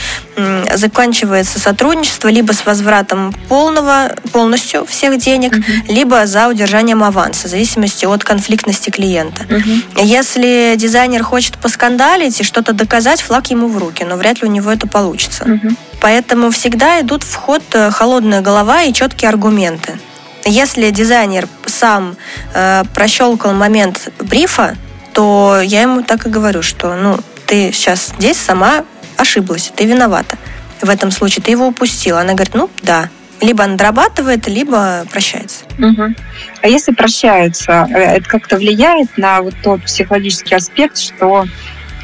заканчивается 0.75 1.59
сотрудничество 1.59 2.27
либо 2.29 2.53
с 2.53 2.65
возвратом 2.65 3.33
полного, 3.49 4.11
полностью 4.31 4.85
всех 4.85 5.19
денег, 5.19 5.57
uh-huh. 5.57 5.93
либо 5.93 6.25
за 6.25 6.47
удержанием 6.47 7.03
аванса, 7.03 7.47
в 7.47 7.51
зависимости 7.51 8.05
от 8.05 8.23
конфликтности 8.23 8.89
клиента. 8.89 9.43
Uh-huh. 9.43 10.03
Если 10.03 10.75
дизайнер 10.77 11.23
хочет 11.23 11.57
поскандалить 11.57 12.39
и 12.39 12.43
что-то 12.43 12.73
доказать, 12.73 13.21
флаг 13.21 13.47
ему 13.51 13.67
в 13.67 13.77
руки, 13.77 14.03
но 14.03 14.15
вряд 14.15 14.41
ли 14.41 14.47
у 14.47 14.51
него 14.51 14.71
это 14.71 14.87
получится. 14.87 15.43
Uh-huh. 15.43 15.75
Поэтому 16.01 16.49
всегда 16.49 17.01
идут 17.01 17.23
в 17.23 17.35
ход 17.35 17.61
э, 17.73 17.91
холодная 17.91 18.41
голова 18.41 18.83
и 18.83 18.93
четкие 18.93 19.29
аргументы. 19.29 19.99
Если 20.45 20.89
дизайнер 20.89 21.47
сам 21.65 22.15
э, 22.53 22.83
прощелкал 22.93 23.53
момент 23.53 24.09
брифа, 24.19 24.75
то 25.13 25.59
я 25.63 25.81
ему 25.83 26.03
так 26.03 26.25
и 26.25 26.29
говорю, 26.29 26.61
что 26.61 26.95
ну, 26.95 27.19
ты 27.47 27.71
сейчас 27.71 28.13
здесь 28.17 28.37
сама 28.37 28.85
ошиблась, 29.17 29.71
ты 29.75 29.85
виновата. 29.85 30.37
В 30.81 30.89
этом 30.89 31.11
случае 31.11 31.43
ты 31.43 31.51
его 31.51 31.67
упустила. 31.67 32.21
Она 32.21 32.33
говорит, 32.33 32.55
ну 32.55 32.69
да. 32.81 33.09
Либо 33.39 33.63
она 33.63 33.75
дорабатывает, 33.75 34.47
либо 34.47 35.05
прощается. 35.11 35.65
Угу. 35.79 36.13
А 36.61 36.67
если 36.67 36.91
прощаются, 36.91 37.87
э, 37.89 38.17
это 38.17 38.29
как-то 38.29 38.57
влияет 38.57 39.17
на 39.17 39.41
вот 39.41 39.53
тот 39.63 39.83
психологический 39.83 40.55
аспект, 40.55 40.97
что 40.97 41.45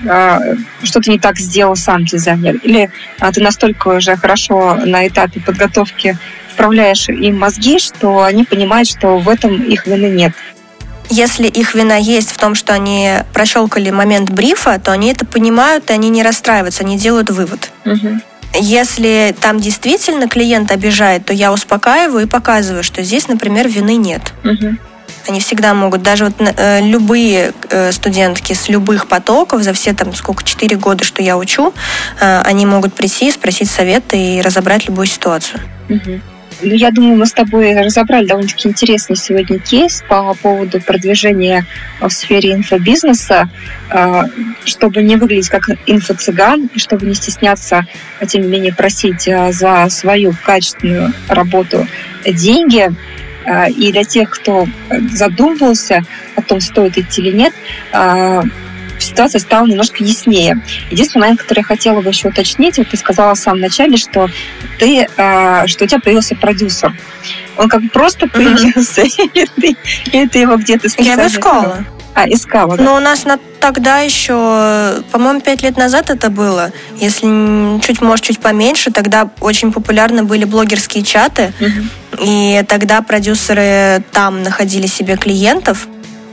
э, 0.04 0.56
что 0.84 1.00
ты 1.00 1.12
не 1.12 1.20
так 1.20 1.38
сделал 1.38 1.76
сам 1.76 2.06
дизайнер? 2.06 2.56
Или 2.58 2.90
а, 3.20 3.32
ты 3.32 3.42
настолько 3.42 3.90
уже 3.90 4.16
хорошо 4.16 4.76
на 4.76 5.08
этапе 5.08 5.40
подготовки 5.40 6.18
вправляешь 6.58 7.08
им 7.08 7.38
мозги, 7.38 7.78
что 7.78 8.24
они 8.24 8.44
понимают, 8.44 8.90
что 8.90 9.20
в 9.20 9.30
этом 9.30 9.62
их 9.62 9.86
вины 9.86 10.08
нет. 10.08 10.34
Если 11.10 11.48
их 11.48 11.76
вина 11.76 11.96
есть 11.96 12.32
в 12.32 12.38
том, 12.38 12.56
что 12.56 12.74
они 12.74 13.12
прощелкали 13.32 13.92
момент 13.92 14.32
брифа, 14.32 14.80
то 14.84 14.92
они 14.92 15.12
это 15.12 15.24
понимают, 15.24 15.92
и 15.92 15.94
они 15.94 16.10
не 16.10 16.24
расстраиваются, 16.24 16.84
они 16.84 16.98
делают 16.98 17.30
вывод. 17.30 17.70
Угу. 17.86 18.22
Если 18.60 19.36
там 19.40 19.60
действительно 19.60 20.28
клиент 20.28 20.72
обижает, 20.72 21.26
то 21.26 21.34
я 21.34 21.54
успокаиваю 21.54 22.26
и 22.26 22.28
показываю, 22.28 22.84
что 22.84 23.04
здесь, 23.04 23.28
например, 23.28 23.68
вины 23.68 23.96
нет. 23.96 24.34
Угу. 24.44 24.78
Они 25.28 25.40
всегда 25.40 25.76
могут, 25.76 26.02
даже 26.02 26.26
вот 26.26 26.34
э, 26.40 26.82
любые 26.82 27.54
э, 27.70 27.92
студентки 27.92 28.54
с 28.54 28.68
любых 28.68 29.08
потоков, 29.08 29.62
за 29.62 29.74
все 29.74 29.94
там 29.94 30.16
сколько, 30.16 30.44
4 30.44 30.76
года, 30.78 31.04
что 31.04 31.22
я 31.22 31.38
учу, 31.38 31.74
э, 32.20 32.42
они 32.42 32.66
могут 32.66 32.96
прийти, 32.96 33.32
спросить 33.32 33.70
совета 33.70 34.16
и 34.16 34.42
разобрать 34.42 34.88
любую 34.88 35.06
ситуацию. 35.06 35.62
Угу. 35.90 36.22
Ну, 36.62 36.74
я 36.74 36.90
думаю, 36.92 37.18
мы 37.18 37.26
с 37.28 37.34
тобой 37.34 37.74
разобрали 37.80 38.26
довольно-таки 38.26 38.68
интересный 38.68 39.16
сегодня 39.16 39.60
кейс 39.60 40.04
по 40.08 40.34
поводу 40.34 40.82
продвижения 40.82 41.66
в 42.02 42.10
сфере 42.10 42.54
инфобизнеса, 42.54 43.50
а, 43.92 44.26
чтобы 44.66 45.04
не 45.04 45.18
выглядеть 45.18 45.50
как 45.50 45.70
инфо-цыган, 45.86 46.70
и 46.74 46.80
чтобы 46.80 47.06
не 47.06 47.14
стесняться, 47.14 47.86
а 48.20 48.26
тем 48.26 48.42
не 48.42 48.48
менее, 48.48 48.74
просить 48.74 49.28
а, 49.28 49.52
за 49.52 49.88
свою 49.90 50.34
качественную 50.44 51.14
работу 51.28 51.88
деньги. 52.26 52.92
И 53.78 53.94
для 53.94 54.04
тех, 54.04 54.30
кто 54.30 54.68
задумывался 55.14 56.02
о 56.36 56.42
том, 56.42 56.60
стоит 56.60 56.98
идти 56.98 57.22
или 57.22 57.32
нет, 57.32 57.54
ситуация 59.00 59.40
стала 59.40 59.66
немножко 59.66 60.04
яснее. 60.04 60.62
Единственный 60.92 61.22
момент, 61.22 61.42
который 61.42 61.60
я 61.60 61.66
хотела 61.66 62.02
бы 62.02 62.10
еще 62.10 62.30
уточнить, 62.30 62.78
вот 62.78 62.90
ты 62.90 62.98
сказала 62.98 63.36
в 63.36 63.40
самом 63.40 63.62
начале, 63.62 63.98
что 63.98 64.28
ты, 64.80 65.08
э, 65.16 65.68
что 65.68 65.86
у 65.86 65.88
тебя 65.88 66.00
появился 66.00 66.36
продюсер. 66.36 66.94
Он 67.58 67.70
как 67.70 67.82
бы 67.82 67.90
просто 67.90 68.28
появился, 68.28 69.02
или, 69.34 69.48
ты, 69.60 69.76
или 70.12 70.28
ты 70.28 70.40
его 70.40 70.58
где-то 70.58 70.88
Я 70.98 71.14
его 71.14 71.28
искала. 71.28 71.86
А, 72.18 72.28
искала, 72.28 72.78
да. 72.78 72.84
Но 72.84 72.96
у 72.96 73.00
нас 73.00 73.26
на, 73.26 73.38
тогда 73.60 74.00
еще, 74.00 75.04
по-моему, 75.12 75.40
пять 75.40 75.62
лет 75.62 75.78
назад 75.78 76.10
это 76.10 76.32
было. 76.32 76.72
Если 77.00 77.80
чуть, 77.82 78.02
может, 78.02 78.26
чуть 78.26 78.40
поменьше, 78.40 78.90
тогда 78.90 79.30
очень 79.40 79.72
популярны 79.72 80.24
были 80.24 80.44
блогерские 80.44 81.04
чаты. 81.04 81.54
И 82.20 82.64
тогда 82.68 83.04
продюсеры 83.04 84.04
там 84.12 84.42
находили 84.42 84.88
себе 84.88 85.16
клиентов. 85.16 85.88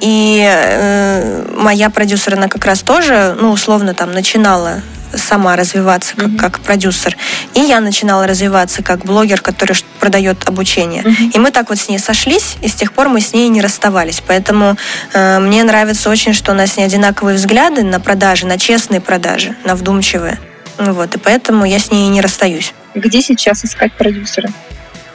И 0.04 0.46
э, 0.46 1.46
моя 1.56 1.88
продюсер, 1.88 2.34
она 2.34 2.48
как 2.48 2.66
раз 2.66 2.82
тоже, 2.82 3.34
ну, 3.40 3.50
условно, 3.50 3.94
там, 3.94 4.12
начинала 4.12 4.82
сама 5.14 5.56
развиваться 5.56 6.14
как, 6.14 6.26
mm-hmm. 6.26 6.38
как 6.38 6.60
продюсер. 6.60 7.16
И 7.54 7.60
я 7.60 7.80
начинала 7.80 8.26
развиваться 8.26 8.82
как 8.82 9.06
блогер, 9.06 9.40
который 9.40 9.74
продает 10.00 10.46
обучение. 10.46 11.04
Mm-hmm. 11.04 11.30
И 11.32 11.38
мы 11.38 11.50
так 11.52 11.70
вот 11.70 11.78
с 11.78 11.88
ней 11.88 11.98
сошлись, 11.98 12.56
и 12.60 12.68
с 12.68 12.74
тех 12.74 12.92
пор 12.92 13.08
мы 13.08 13.22
с 13.22 13.32
ней 13.32 13.48
не 13.48 13.62
расставались. 13.62 14.22
Поэтому 14.26 14.76
э, 15.14 15.38
мне 15.38 15.64
нравится 15.64 16.10
очень, 16.10 16.34
что 16.34 16.52
у 16.52 16.54
нас 16.54 16.76
не 16.76 16.84
одинаковые 16.84 17.38
взгляды 17.38 17.82
на 17.82 17.98
продажи, 17.98 18.46
на 18.46 18.58
честные 18.58 19.00
продажи, 19.00 19.56
на 19.64 19.74
вдумчивые. 19.74 20.38
Вот, 20.76 21.14
и 21.14 21.18
поэтому 21.18 21.64
я 21.64 21.78
с 21.78 21.90
ней 21.90 22.08
не 22.08 22.20
расстаюсь. 22.20 22.74
Где 22.94 23.22
сейчас 23.22 23.64
искать 23.64 23.94
продюсера? 23.94 24.50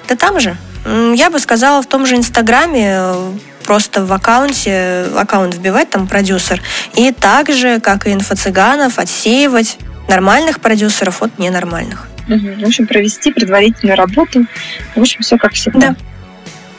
Да 0.07 0.15
там 0.15 0.39
же. 0.39 0.57
Я 1.13 1.29
бы 1.29 1.37
сказала, 1.39 1.83
в 1.83 1.85
том 1.85 2.07
же 2.07 2.15
Инстаграме 2.15 2.97
просто 3.69 4.03
в 4.03 4.11
аккаунте, 4.11 5.05
аккаунт 5.15 5.53
вбивать, 5.53 5.91
там 5.91 6.07
продюсер, 6.07 6.59
и 6.95 7.11
также, 7.11 7.79
как 7.79 8.07
и 8.07 8.13
инфо-цыганов, 8.13 8.97
отсеивать 8.97 9.77
нормальных 10.07 10.59
продюсеров 10.59 11.21
от 11.21 11.37
ненормальных. 11.37 12.07
Угу. 12.27 12.63
В 12.63 12.63
общем, 12.65 12.87
провести 12.87 13.31
предварительную 13.31 13.95
работу. 13.95 14.47
В 14.95 14.99
общем, 15.01 15.21
все 15.21 15.37
как 15.37 15.53
всегда. 15.53 15.79
Да. 15.89 15.95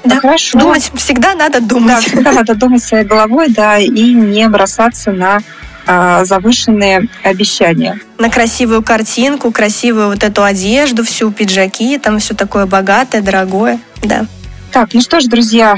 Да, 0.02 0.14
да, 0.16 0.20
хорошо. 0.20 0.58
Думать 0.58 0.90
всегда 0.96 1.36
надо 1.36 1.60
думать. 1.60 1.94
Да, 1.94 2.00
всегда 2.00 2.32
надо 2.32 2.56
думать 2.56 2.82
своей 2.82 3.04
головой, 3.04 3.50
да, 3.50 3.78
и 3.78 4.12
не 4.12 4.48
бросаться 4.48 5.12
на 5.12 5.38
а, 5.86 6.24
завышенные 6.24 7.08
обещания. 7.22 8.00
На 8.18 8.30
красивую 8.30 8.82
картинку, 8.82 9.52
красивую 9.52 10.08
вот 10.08 10.24
эту 10.24 10.42
одежду, 10.42 11.04
всю 11.04 11.30
пиджаки, 11.30 11.98
там 11.98 12.18
все 12.18 12.34
такое 12.34 12.66
богатое, 12.66 13.22
дорогое, 13.22 13.78
да. 14.02 14.26
Так, 14.72 14.94
ну 14.94 15.00
что 15.00 15.18
ж, 15.18 15.24
друзья, 15.24 15.74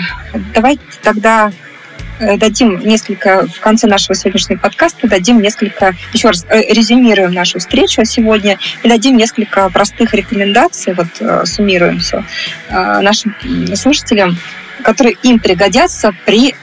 давайте 0.55 0.83
тогда 1.03 1.51
э, 2.19 2.37
дадим 2.37 2.79
несколько, 2.81 3.47
в 3.47 3.59
конце 3.61 3.87
нашего 3.87 4.15
сегодняшнего 4.15 4.59
подкаста 4.59 5.09
дадим 5.09 5.41
несколько, 5.41 5.95
еще 6.13 6.29
раз 6.29 6.45
э, 6.51 6.73
резюмируем 6.75 7.33
нашу 7.33 7.59
встречу 7.59 8.05
сегодня 8.05 8.59
и 8.83 8.89
дадим 8.89 9.17
несколько 9.17 9.71
простых 9.71 10.13
рекомендаций, 10.13 10.93
вот 10.93 11.07
э, 11.21 11.47
суммируем 11.47 12.01
все 12.01 12.23
нашим 12.71 13.35
слушателям, 13.75 14.37
которые 14.83 15.17
им 15.23 15.39
пригодятся 15.39 16.13
при 16.27 16.55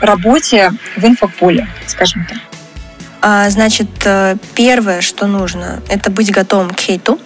работе 0.00 0.72
в 0.96 1.04
инфополе, 1.04 1.68
скажем 1.86 2.26
так. 2.28 2.38
А, 3.22 3.48
значит, 3.48 3.88
первое, 4.54 5.00
что 5.00 5.26
нужно, 5.26 5.80
это 5.88 6.10
быть 6.10 6.30
готовым 6.30 6.70
к 6.70 6.80
хейту, 6.80 7.18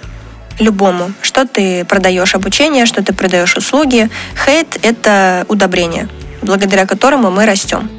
любому. 0.61 1.13
Что 1.23 1.47
ты 1.47 1.85
продаешь 1.85 2.35
обучение, 2.35 2.87
что 2.87 3.03
ты 3.03 3.13
продаешь 3.13 3.57
услуги. 3.57 4.09
Хейт– 4.45 4.79
это 4.83 5.45
удобрение, 5.49 6.09
благодаря 6.43 6.87
которому 6.87 7.31
мы 7.31 7.47
растем. 7.47 7.91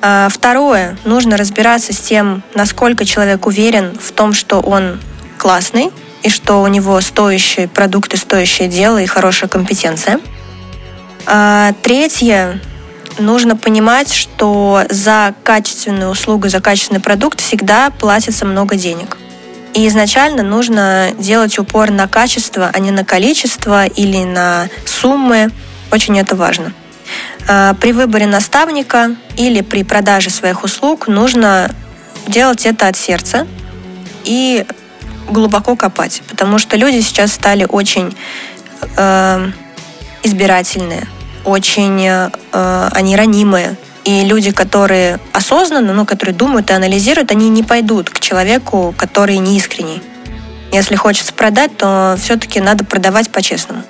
А 0.00 0.28
второе, 0.30 0.96
нужно 1.04 1.36
разбираться 1.36 1.92
с 1.92 1.98
тем, 1.98 2.42
насколько 2.54 3.04
человек 3.04 3.46
уверен 3.46 3.98
в 4.00 4.12
том, 4.12 4.32
что 4.32 4.60
он 4.60 5.00
классный, 5.38 5.90
и 6.22 6.28
что 6.28 6.62
у 6.62 6.66
него 6.66 7.00
стоящие 7.00 7.68
продукты, 7.68 8.16
стоящее 8.16 8.68
дело 8.68 8.98
и 8.98 9.06
хорошая 9.06 9.48
компетенция. 9.48 10.20
А 11.26 11.72
третье, 11.82 12.60
нужно 13.18 13.56
понимать, 13.56 14.12
что 14.12 14.82
за 14.88 15.34
качественную 15.44 16.10
услугу, 16.10 16.48
за 16.48 16.60
качественный 16.60 17.00
продукт 17.00 17.40
всегда 17.40 17.90
платится 17.90 18.44
много 18.44 18.76
денег– 18.76 19.16
и 19.78 19.86
изначально 19.86 20.42
нужно 20.42 21.10
делать 21.18 21.56
упор 21.56 21.92
на 21.92 22.08
качество, 22.08 22.68
а 22.72 22.78
не 22.80 22.90
на 22.90 23.04
количество 23.04 23.86
или 23.86 24.24
на 24.24 24.68
суммы. 24.84 25.50
Очень 25.92 26.18
это 26.18 26.34
важно. 26.34 26.72
А, 27.48 27.74
при 27.74 27.92
выборе 27.92 28.26
наставника 28.26 29.14
или 29.36 29.60
при 29.60 29.84
продаже 29.84 30.30
своих 30.30 30.64
услуг 30.64 31.06
нужно 31.06 31.72
делать 32.26 32.66
это 32.66 32.88
от 32.88 32.96
сердца 32.96 33.46
и 34.24 34.66
глубоко 35.28 35.76
копать, 35.76 36.22
потому 36.28 36.58
что 36.58 36.76
люди 36.76 37.00
сейчас 37.00 37.32
стали 37.32 37.64
очень 37.68 38.16
э, 38.96 39.50
избирательные, 40.24 41.06
очень 41.44 42.04
э, 42.04 42.88
они 42.92 43.14
ранимые, 43.14 43.76
И 44.04 44.24
люди, 44.24 44.52
которые 44.52 45.18
осознанно, 45.32 45.92
ну, 45.92 46.06
которые 46.06 46.34
думают 46.34 46.70
и 46.70 46.72
анализируют, 46.72 47.30
они 47.30 47.48
не 47.48 47.62
пойдут 47.62 48.10
к 48.10 48.20
человеку, 48.20 48.94
который 48.96 49.38
неискренний. 49.38 50.02
Если 50.72 50.96
хочется 50.96 51.32
продать, 51.32 51.76
то 51.76 52.16
все-таки 52.22 52.60
надо 52.60 52.84
продавать 52.84 53.30
по-честному. 53.30 53.82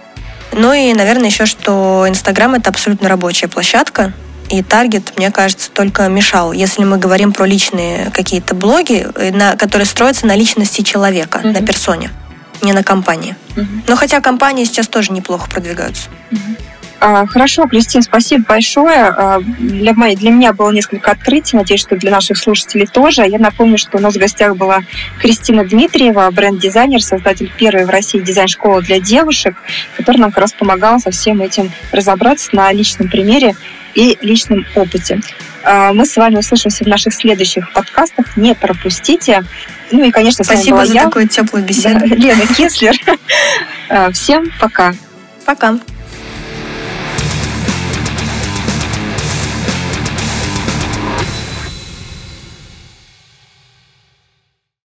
Ну 0.53 0.73
и, 0.73 0.93
наверное, 0.95 1.27
еще, 1.27 1.47
что 1.47 2.07
Инстаграм 2.09 2.55
это 2.55 2.71
абсолютно 2.71 3.09
рабочая 3.09 3.49
площадка, 3.49 4.13
и 4.49 4.63
таргет, 4.63 5.13
мне 5.17 5.31
кажется, 5.31 5.71
только 5.71 6.09
мешал. 6.09 6.53
Если 6.53 6.85
мы 6.85 6.97
говорим 6.97 7.33
про 7.33 7.45
личные 7.45 8.11
какие-то 8.11 8.55
блоги, 8.55 9.07
э, 9.15 9.31
на, 9.31 9.57
которые 9.57 9.87
строятся 9.87 10.27
на 10.27 10.35
личности 10.35 10.83
человека, 10.83 11.39
mm-hmm. 11.39 11.53
на 11.53 11.67
персоне, 11.67 12.11
не 12.63 12.73
на 12.73 12.83
компании. 12.83 13.37
Mm-hmm. 13.57 13.83
Но 13.87 13.97
хотя 13.97 14.21
компании 14.21 14.65
сейчас 14.65 14.89
тоже 14.89 15.13
неплохо 15.13 15.51
продвигаются. 15.51 16.09
Mm-hmm. 16.31 16.61
А, 17.01 17.27
хорошо, 17.27 17.67
Кристин, 17.69 18.03
спасибо 18.03 18.45
большое. 18.49 19.05
А, 19.05 19.41
для, 19.41 19.95
моей, 19.95 20.17
для 20.17 20.31
меня 20.31 20.53
было 20.53 20.71
несколько 20.71 21.13
открытий, 21.13 21.57
надеюсь, 21.57 21.81
что 21.81 21.97
для 21.97 22.11
наших 22.11 22.37
слушателей 22.37 22.87
тоже. 22.87 23.27
Я 23.27 23.39
напомню, 23.39 23.79
что 23.79 23.99
у 23.99 24.01
нас 24.01 24.15
в 24.15 24.19
гостях 24.19 24.57
была 24.57 24.81
Кристина 25.21 25.65
Дмитриева, 25.65 26.29
бренд-дизайнер, 26.33 27.03
создатель 27.03 27.53
первой 27.57 27.85
в 27.85 27.91
России 27.91 28.19
дизайн-школы 28.19 28.83
для 28.83 28.99
девушек, 28.99 29.55
которая 29.97 30.23
нам 30.23 30.31
как 30.33 30.43
раз 30.43 30.53
помогала 30.53 30.99
со 30.99 31.11
всем 31.11 31.41
этим 31.41 31.71
разобраться 31.93 32.49
на 32.53 32.73
личном 32.73 33.09
примере 33.09 33.55
и 33.95 34.19
личном 34.21 34.67
опыте. 34.75 35.21
А, 35.63 35.93
мы 35.93 36.05
с 36.05 36.17
вами 36.17 36.37
услышимся 36.37 36.83
в 36.85 36.89
наших 36.89 37.15
следующих 37.15 37.73
подкастах. 37.73 38.37
Не 38.37 38.55
пропустите. 38.57 39.45
Ну 39.93 40.05
и, 40.05 40.11
конечно, 40.11 40.45
Спасибо 40.45 40.85
за 40.85 40.95
я, 40.95 41.05
такую 41.05 41.29
теплую 41.29 41.65
беседу. 41.65 42.01
Да, 42.01 42.07
Лена 42.07 42.47
Кеслер. 42.57 42.95
Всем 44.13 44.53
пока. 44.61 44.95
Пока. 45.47 45.79